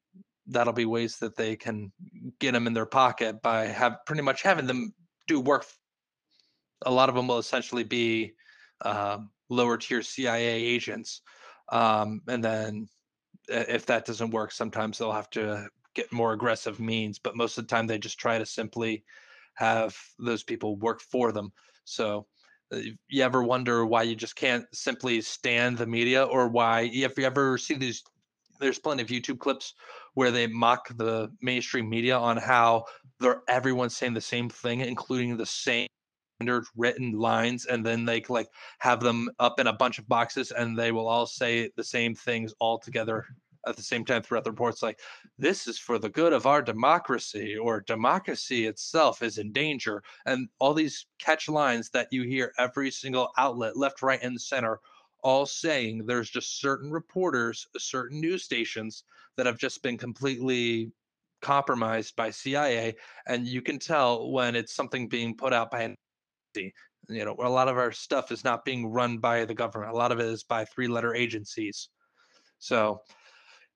that'll 0.48 0.74
be 0.74 0.86
ways 0.86 1.18
that 1.18 1.36
they 1.36 1.56
can 1.56 1.92
get 2.40 2.54
them 2.54 2.68
in 2.68 2.74
their 2.74 2.86
pocket 2.86 3.42
by 3.42 3.66
have 3.66 3.98
pretty 4.06 4.22
much 4.22 4.42
having 4.42 4.66
them 4.66 4.94
do 5.28 5.40
work 5.40 5.66
a 6.86 6.92
lot 6.92 7.10
of 7.10 7.16
them 7.16 7.28
will 7.28 7.40
essentially 7.40 7.84
be 7.84 8.34
um, 8.82 9.30
lower 9.50 9.78
tier 9.78 10.02
CIA 10.02 10.64
agents. 10.64 11.22
Um, 11.70 12.22
and 12.28 12.44
then 12.44 12.88
if 13.48 13.86
that 13.86 14.06
doesn't 14.06 14.32
work, 14.32 14.52
sometimes 14.52 14.98
they'll 14.98 15.12
have 15.12 15.30
to 15.32 15.68
get 15.96 16.12
more 16.12 16.34
aggressive 16.34 16.80
means. 16.80 17.20
But 17.20 17.36
most 17.36 17.58
of 17.58 17.68
the 17.68 17.76
time, 17.76 17.88
they 17.88 17.98
just 17.98 18.20
try 18.20 18.38
to 18.38 18.46
simply 18.46 19.04
have 19.56 19.96
those 20.20 20.44
people 20.44 20.76
work 20.78 21.02
for 21.02 21.32
them. 21.32 21.52
So 21.86 22.28
uh, 22.72 22.80
you 23.08 23.24
ever 23.24 23.44
wonder 23.44 23.86
why 23.86 24.04
you 24.04 24.16
just 24.16 24.36
can't 24.36 24.66
simply 24.74 25.22
stand 25.22 25.78
the 25.78 25.88
media 25.88 26.24
or 26.24 26.48
why 26.48 26.90
if 26.94 27.18
you 27.18 27.26
ever 27.26 27.58
see 27.58 27.76
these 27.76 28.04
there's 28.60 28.80
plenty 28.80 29.04
of 29.04 29.10
YouTube 29.10 29.40
clips 29.40 29.74
where 30.16 30.32
they 30.32 30.48
mock 30.48 30.90
the 30.98 31.30
mainstream 31.42 31.90
media 31.90 32.18
on 32.18 32.38
how 32.38 32.84
they're 33.20 33.42
everyone's 33.48 33.96
saying 33.96 34.14
the 34.14 34.22
same 34.22 34.50
thing, 34.50 34.82
including 34.82 35.38
the 35.38 35.46
same 35.46 35.88
written 36.76 37.14
lines 37.14 37.66
and 37.66 37.86
then 37.86 38.06
they 38.06 38.24
like 38.30 38.50
have 38.80 39.00
them 39.00 39.30
up 39.40 39.60
in 39.60 39.68
a 39.68 39.74
bunch 39.74 39.98
of 39.98 40.08
boxes 40.08 40.52
and 40.52 40.78
they 40.78 40.92
will 40.92 41.08
all 41.08 41.26
say 41.26 41.70
the 41.76 41.84
same 41.84 42.14
things 42.14 42.54
all 42.60 42.78
together 42.78 43.26
at 43.66 43.76
the 43.76 43.82
same 43.82 44.06
time 44.06 44.22
throughout 44.22 44.44
the 44.44 44.52
reports 44.52 44.84
like 44.84 45.00
this 45.40 45.68
is 45.68 45.80
for 45.80 45.98
the 45.98 46.10
good 46.10 46.34
of 46.34 46.46
our 46.46 46.62
democracy 46.62 47.58
or 47.58 47.82
democracy 47.82 48.68
itself 48.68 49.24
is 49.24 49.40
in 49.40 49.52
danger 49.52 50.04
and 50.28 50.48
all 50.60 50.74
these 50.74 51.08
catch 51.20 51.50
lines 51.50 51.90
that 51.90 52.08
you 52.12 52.24
hear 52.24 52.54
every 52.60 52.92
single 52.92 53.30
outlet 53.38 53.76
left 53.76 54.02
right 54.04 54.22
and 54.22 54.40
center 54.40 54.80
all 55.24 55.46
saying 55.46 56.06
there's 56.06 56.30
just 56.30 56.62
certain 56.62 56.92
reporters 56.92 57.68
certain 57.78 58.22
news 58.22 58.44
stations 58.44 59.04
that 59.36 59.48
have 59.48 59.58
just 59.58 59.82
been 59.82 59.98
completely 59.98 60.92
compromised 61.42 62.16
by 62.16 62.30
CIA 62.30 62.96
and 63.28 63.48
you 63.48 63.62
can 63.62 63.80
tell 63.80 64.32
when 64.32 64.56
it's 64.56 64.76
something 64.76 65.08
being 65.08 65.36
put 65.36 65.52
out 65.52 65.72
by 65.72 65.82
an 65.82 65.98
you 67.10 67.26
know 67.26 67.36
a 67.40 67.50
lot 67.50 67.68
of 67.68 67.78
our 67.78 67.92
stuff 67.92 68.32
is 68.32 68.44
not 68.44 68.66
being 68.66 68.92
run 68.92 69.18
by 69.18 69.46
the 69.46 69.54
government 69.54 69.92
a 69.92 69.96
lot 69.96 70.12
of 70.12 70.20
it 70.20 70.26
is 70.26 70.44
by 70.44 70.66
three 70.66 70.88
letter 70.88 71.16
agencies. 71.16 71.90
So 72.60 73.02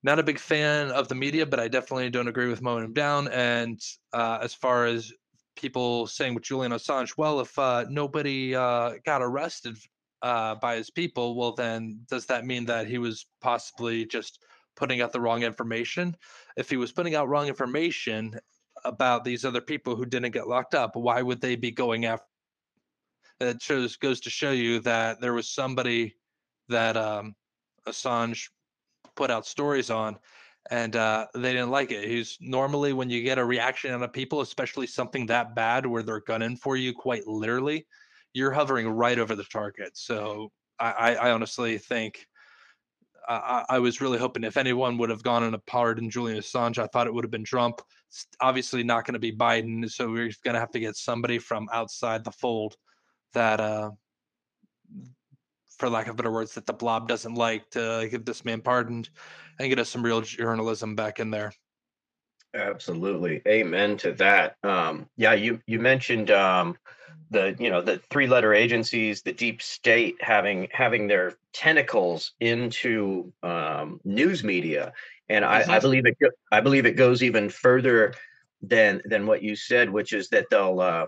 not 0.04 0.20
a 0.20 0.24
big 0.24 0.40
fan 0.40 0.90
of 0.92 1.08
the 1.08 1.16
media 1.16 1.46
but 1.46 1.60
i 1.60 1.68
definitely 1.68 2.10
don't 2.10 2.28
agree 2.28 2.48
with 2.48 2.62
mowing 2.62 2.84
them 2.84 2.94
down 2.94 3.28
and 3.28 3.80
uh, 4.14 4.40
as 4.42 4.54
far 4.54 4.86
as 4.86 5.14
people 5.56 6.08
saying 6.08 6.34
with 6.34 6.44
julian 6.44 6.72
assange 6.72 7.16
well 7.18 7.40
if 7.40 7.58
uh, 7.60 7.86
nobody 7.90 8.56
uh, 8.56 8.94
got 9.06 9.22
arrested 9.22 9.78
uh, 10.24 10.56
by 10.56 10.76
his 10.76 10.90
people 10.90 11.36
well 11.36 11.54
then 11.54 12.00
does 12.10 12.26
that 12.26 12.46
mean 12.46 12.66
that 12.66 12.88
he 12.88 12.98
was 12.98 13.28
possibly 13.42 14.06
just 14.06 14.40
putting 14.76 15.02
out 15.02 15.12
the 15.12 15.22
wrong 15.22 15.44
information? 15.44 16.16
If 16.58 16.70
he 16.70 16.78
was 16.78 16.92
putting 16.92 17.16
out 17.16 17.30
wrong 17.30 17.48
information 17.48 18.40
about 18.86 19.24
these 19.24 19.46
other 19.46 19.62
people 19.62 19.96
who 19.96 20.06
didn't 20.06 20.32
get 20.32 20.48
locked 20.48 20.74
up 20.74 20.96
why 20.96 21.22
would 21.22 21.40
they 21.40 21.56
be 21.56 21.70
going 21.70 22.06
after 22.06 22.26
it 23.42 23.62
shows 23.62 23.96
goes 23.98 24.20
to 24.22 24.30
show 24.30 24.52
you 24.52 24.80
that 24.82 25.20
there 25.20 25.34
was 25.34 25.50
somebody 25.50 26.16
that 26.70 26.96
um, 26.96 27.36
Assange 27.88 28.50
put 29.16 29.32
out 29.32 29.46
stories 29.46 29.90
on, 29.90 30.18
and 30.70 30.96
uh, 30.96 31.28
they 31.34 31.54
didn't 31.54 31.72
like 31.72 31.92
it. 31.92 32.08
He's 32.08 32.38
normally 32.40 32.94
when 32.94 33.10
you 33.10 33.24
get 33.24 33.40
a 33.40 33.46
reaction 33.46 33.92
out 33.92 34.04
of 34.04 34.14
people, 34.14 34.42
especially 34.42 34.88
something 34.88 35.26
that 35.26 35.56
bad 35.56 35.86
where 35.86 36.04
they're 36.04 36.22
gunning 36.22 36.56
for 36.56 36.76
you 36.78 36.94
quite 36.94 37.28
literally, 37.28 37.88
you're 38.34 38.52
hovering 38.52 38.88
right 38.88 39.18
over 39.18 39.36
the 39.36 39.44
target. 39.44 39.98
So 39.98 40.52
I, 40.80 41.16
I, 41.16 41.32
honestly 41.32 41.78
think. 41.78 42.26
I, 43.30 43.64
I 43.70 43.80
was 43.80 44.02
really 44.02 44.18
hoping 44.18 44.44
if 44.44 44.58
anyone 44.58 44.98
would 44.98 45.12
have 45.12 45.22
gone 45.22 45.44
and 45.44 45.66
pardoned 45.68 46.12
Julian 46.12 46.40
Assange, 46.40 46.80
I 46.80 46.88
thought 46.88 47.06
it 47.06 47.14
would 47.14 47.24
have 47.24 47.32
been 47.32 47.44
Trump. 47.44 47.80
It's 48.10 48.26
obviously 48.42 48.84
not 48.84 49.06
going 49.06 49.14
to 49.14 49.20
be 49.20 49.32
Biden, 49.32 49.90
so 49.90 50.10
we're 50.10 50.32
going 50.44 50.56
to 50.56 50.60
have 50.60 50.72
to 50.72 50.80
get 50.80 50.96
somebody 50.96 51.38
from 51.38 51.70
outside 51.72 52.24
the 52.24 52.32
fold 52.32 52.76
that 53.34 53.60
uh 53.60 53.92
for 55.78 55.90
lack 55.90 56.08
of 56.08 56.16
better 56.16 56.32
words 56.32 56.54
that 56.54 56.66
the 56.66 56.74
blob 56.74 57.08
doesn't 57.08 57.36
like 57.36 57.70
to 57.72 58.08
get 58.12 58.26
this 58.26 58.46
man 58.46 58.62
pardoned 58.62 59.10
and 59.60 59.70
get 59.70 59.80
us 59.80 59.90
some 59.90 60.04
real 60.04 60.22
journalism 60.22 60.96
back 60.96 61.20
in 61.20 61.32
there 61.32 61.52
Absolutely. 62.54 63.42
Amen 63.48 63.96
to 63.98 64.12
that. 64.14 64.58
Um, 64.64 65.08
yeah, 65.16 65.34
you 65.34 65.62
you 65.68 65.80
mentioned 65.80 66.32
um, 66.32 66.78
the 67.30 67.56
you 67.58 67.70
know 67.70 67.82
the 67.82 68.00
three 68.10 68.28
letter 68.28 68.54
agencies, 68.54 69.22
the 69.22 69.32
deep 69.32 69.62
state 69.62 70.18
having 70.20 70.68
having 70.72 71.08
their 71.08 71.34
tentacles 71.54 72.34
into 72.42 73.32
um, 73.42 74.02
news 74.04 74.44
media, 74.44 74.92
and 75.30 75.46
I, 75.46 75.62
I 75.62 75.80
Mhm. 75.80 75.82
believe 75.82 76.06
it. 76.06 76.18
I 76.52 76.60
believe 76.60 76.86
it 76.86 76.98
goes 76.98 77.24
even 77.24 77.50
further 77.50 78.14
than 78.62 79.02
than 79.06 79.28
what 79.28 79.42
you 79.42 79.56
said, 79.56 79.90
which 79.90 80.12
is 80.12 80.28
that 80.30 80.50
they'll 80.50 80.82
uh, 80.82 81.08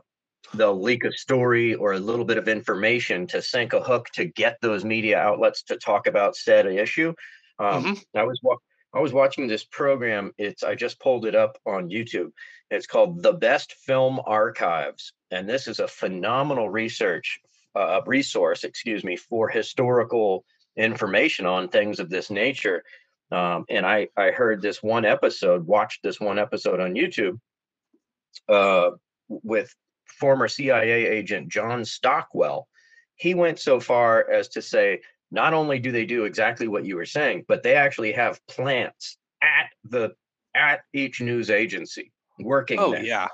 they'll 0.54 0.80
leak 0.80 1.04
a 1.04 1.12
story 1.12 1.76
or 1.76 1.94
a 1.94 2.00
little 2.00 2.26
bit 2.26 2.38
of 2.38 2.48
information 2.48 3.28
to 3.28 3.42
sink 3.42 3.74
a 3.74 3.82
hook 3.82 4.08
to 4.14 4.26
get 4.26 4.58
those 4.62 4.86
media 4.86 5.18
outlets 5.18 5.64
to 5.64 5.78
talk 5.78 6.08
about 6.08 6.36
said 6.36 6.66
issue. 6.66 7.14
Um, 7.60 7.84
Mhm. 7.84 8.04
I 8.16 8.24
was 8.24 8.40
wa- 8.44 8.58
I 8.96 9.00
was 9.00 9.12
watching 9.14 9.48
this 9.48 9.64
program. 9.64 10.32
It's 10.38 10.64
I 10.64 10.76
just 10.76 11.00
pulled 11.00 11.26
it 11.26 11.34
up 11.36 11.58
on 11.66 11.90
YouTube. 11.90 12.32
It's 12.70 12.86
called 12.86 13.24
The 13.24 13.34
Best 13.34 13.74
Film 13.74 14.22
Archives, 14.26 15.14
and 15.32 15.50
this 15.50 15.68
is 15.68 15.80
a 15.80 15.88
phenomenal 15.88 16.70
research 16.70 17.40
uh, 17.76 18.02
resource, 18.06 18.64
excuse 18.64 19.04
me, 19.04 19.16
for 19.16 19.50
historical 19.50 20.46
information 20.76 21.48
on 21.48 21.70
things 21.70 22.00
of 22.00 22.08
this 22.10 22.30
nature. 22.30 22.84
Um, 23.32 23.66
and 23.68 23.84
I 23.84 24.10
I 24.16 24.30
heard 24.30 24.62
this 24.62 24.84
one 24.84 25.06
episode, 25.06 25.66
watched 25.66 26.04
this 26.04 26.20
one 26.20 26.38
episode 26.38 26.80
on 26.80 26.94
YouTube 26.94 27.40
uh, 28.48 28.92
with 29.28 29.74
former 30.06 30.48
CIA 30.48 31.06
agent 31.08 31.50
John 31.50 31.86
Stockwell. 31.86 32.68
He 33.16 33.34
went 33.34 33.60
so 33.60 33.80
far 33.80 34.30
as 34.30 34.50
to 34.50 34.62
say 34.62 35.02
not 35.32 35.54
only 35.54 35.80
do 35.80 35.92
they 35.92 36.06
do 36.06 36.26
exactly 36.26 36.68
what 36.68 36.86
you 36.86 36.96
were 36.96 37.06
saying, 37.06 37.46
but 37.48 37.64
they 37.64 37.76
actually 37.76 38.12
have 38.14 38.46
plants 38.48 39.18
at 39.42 39.70
the 39.84 40.14
at 40.56 40.82
each 40.94 41.22
news 41.22 41.50
agency 41.50 42.12
working 42.40 42.80
Oh 42.80 42.92
there 42.92 43.04
yeah. 43.04 43.28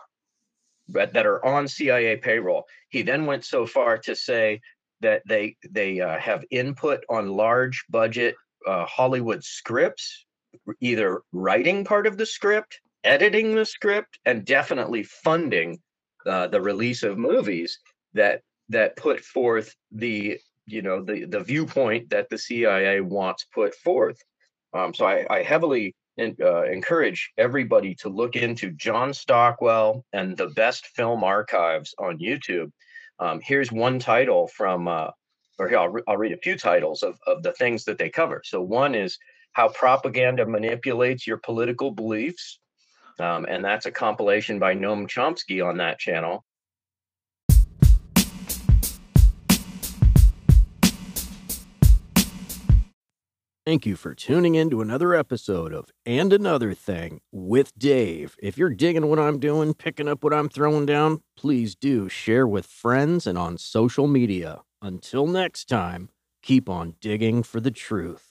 but 0.87 1.13
that 1.13 1.25
are 1.25 1.43
on 1.45 1.67
CIA 1.67 2.17
payroll. 2.17 2.65
He 2.89 3.01
then 3.01 3.25
went 3.25 3.45
so 3.45 3.65
far 3.65 3.97
to 3.99 4.15
say 4.15 4.61
that 5.01 5.21
they 5.27 5.55
they 5.69 5.99
uh, 5.99 6.17
have 6.19 6.43
input 6.51 7.03
on 7.09 7.29
large 7.29 7.85
budget 7.89 8.35
uh, 8.65 8.85
Hollywood 8.85 9.43
scripts, 9.43 10.25
either 10.81 11.21
writing 11.31 11.85
part 11.85 12.07
of 12.07 12.17
the 12.17 12.25
script, 12.25 12.79
editing 13.03 13.55
the 13.55 13.65
script, 13.65 14.19
and 14.25 14.45
definitely 14.45 15.03
funding 15.03 15.79
uh, 16.25 16.47
the 16.47 16.61
release 16.61 17.03
of 17.03 17.17
movies 17.17 17.79
that 18.13 18.41
that 18.69 18.95
put 18.97 19.21
forth 19.21 19.75
the 19.91 20.39
you 20.65 20.81
know 20.81 21.03
the 21.03 21.25
the 21.25 21.39
viewpoint 21.39 22.09
that 22.09 22.29
the 22.29 22.37
CIA 22.37 23.01
wants 23.01 23.45
put 23.53 23.75
forth. 23.75 24.21
Um, 24.73 24.93
so 24.93 25.05
I, 25.05 25.25
I 25.29 25.43
heavily 25.43 25.95
en- 26.19 26.37
uh, 26.41 26.63
encourage 26.63 27.31
everybody 27.37 27.95
to 27.95 28.09
look 28.09 28.35
into 28.35 28.71
John 28.71 29.13
Stockwell 29.13 30.05
and 30.13 30.37
the 30.37 30.49
best 30.49 30.87
film 30.87 31.23
archives 31.23 31.95
on 31.97 32.19
YouTube. 32.19 32.71
Um, 33.19 33.39
here's 33.43 33.71
one 33.71 33.99
title 33.99 34.47
from, 34.47 34.87
uh, 34.87 35.09
or 35.57 35.67
here 35.69 35.79
I'll, 35.79 35.89
re- 35.89 36.03
I'll 36.07 36.17
read 36.17 36.33
a 36.33 36.37
few 36.37 36.57
titles 36.57 37.03
of, 37.03 37.17
of 37.27 37.43
the 37.43 37.53
things 37.53 37.85
that 37.85 37.97
they 37.97 38.09
cover. 38.09 38.41
So 38.45 38.61
one 38.61 38.95
is 38.95 39.17
how 39.53 39.69
propaganda 39.69 40.45
manipulates 40.45 41.25
your 41.27 41.37
political 41.37 41.91
beliefs. 41.91 42.59
Um, 43.19 43.45
and 43.49 43.63
that's 43.63 43.85
a 43.85 43.91
compilation 43.91 44.59
by 44.59 44.75
Noam 44.75 45.07
Chomsky 45.07 45.65
on 45.65 45.77
that 45.77 45.99
channel. 45.99 46.45
Thank 53.69 53.85
you 53.85 53.95
for 53.95 54.15
tuning 54.15 54.55
in 54.55 54.71
to 54.71 54.81
another 54.81 55.13
episode 55.13 55.75
of 55.75 55.91
And 56.03 56.33
Another 56.33 56.73
Thing 56.73 57.21
with 57.31 57.77
Dave. 57.77 58.35
If 58.41 58.57
you're 58.57 58.71
digging 58.71 59.07
what 59.07 59.19
I'm 59.19 59.37
doing, 59.37 59.75
picking 59.75 60.07
up 60.07 60.23
what 60.23 60.33
I'm 60.33 60.49
throwing 60.49 60.87
down, 60.87 61.21
please 61.37 61.75
do 61.75 62.09
share 62.09 62.47
with 62.47 62.65
friends 62.65 63.27
and 63.27 63.37
on 63.37 63.59
social 63.59 64.07
media. 64.07 64.61
Until 64.81 65.27
next 65.27 65.65
time, 65.65 66.09
keep 66.41 66.67
on 66.67 66.95
digging 66.99 67.43
for 67.43 67.59
the 67.59 67.69
truth. 67.69 68.28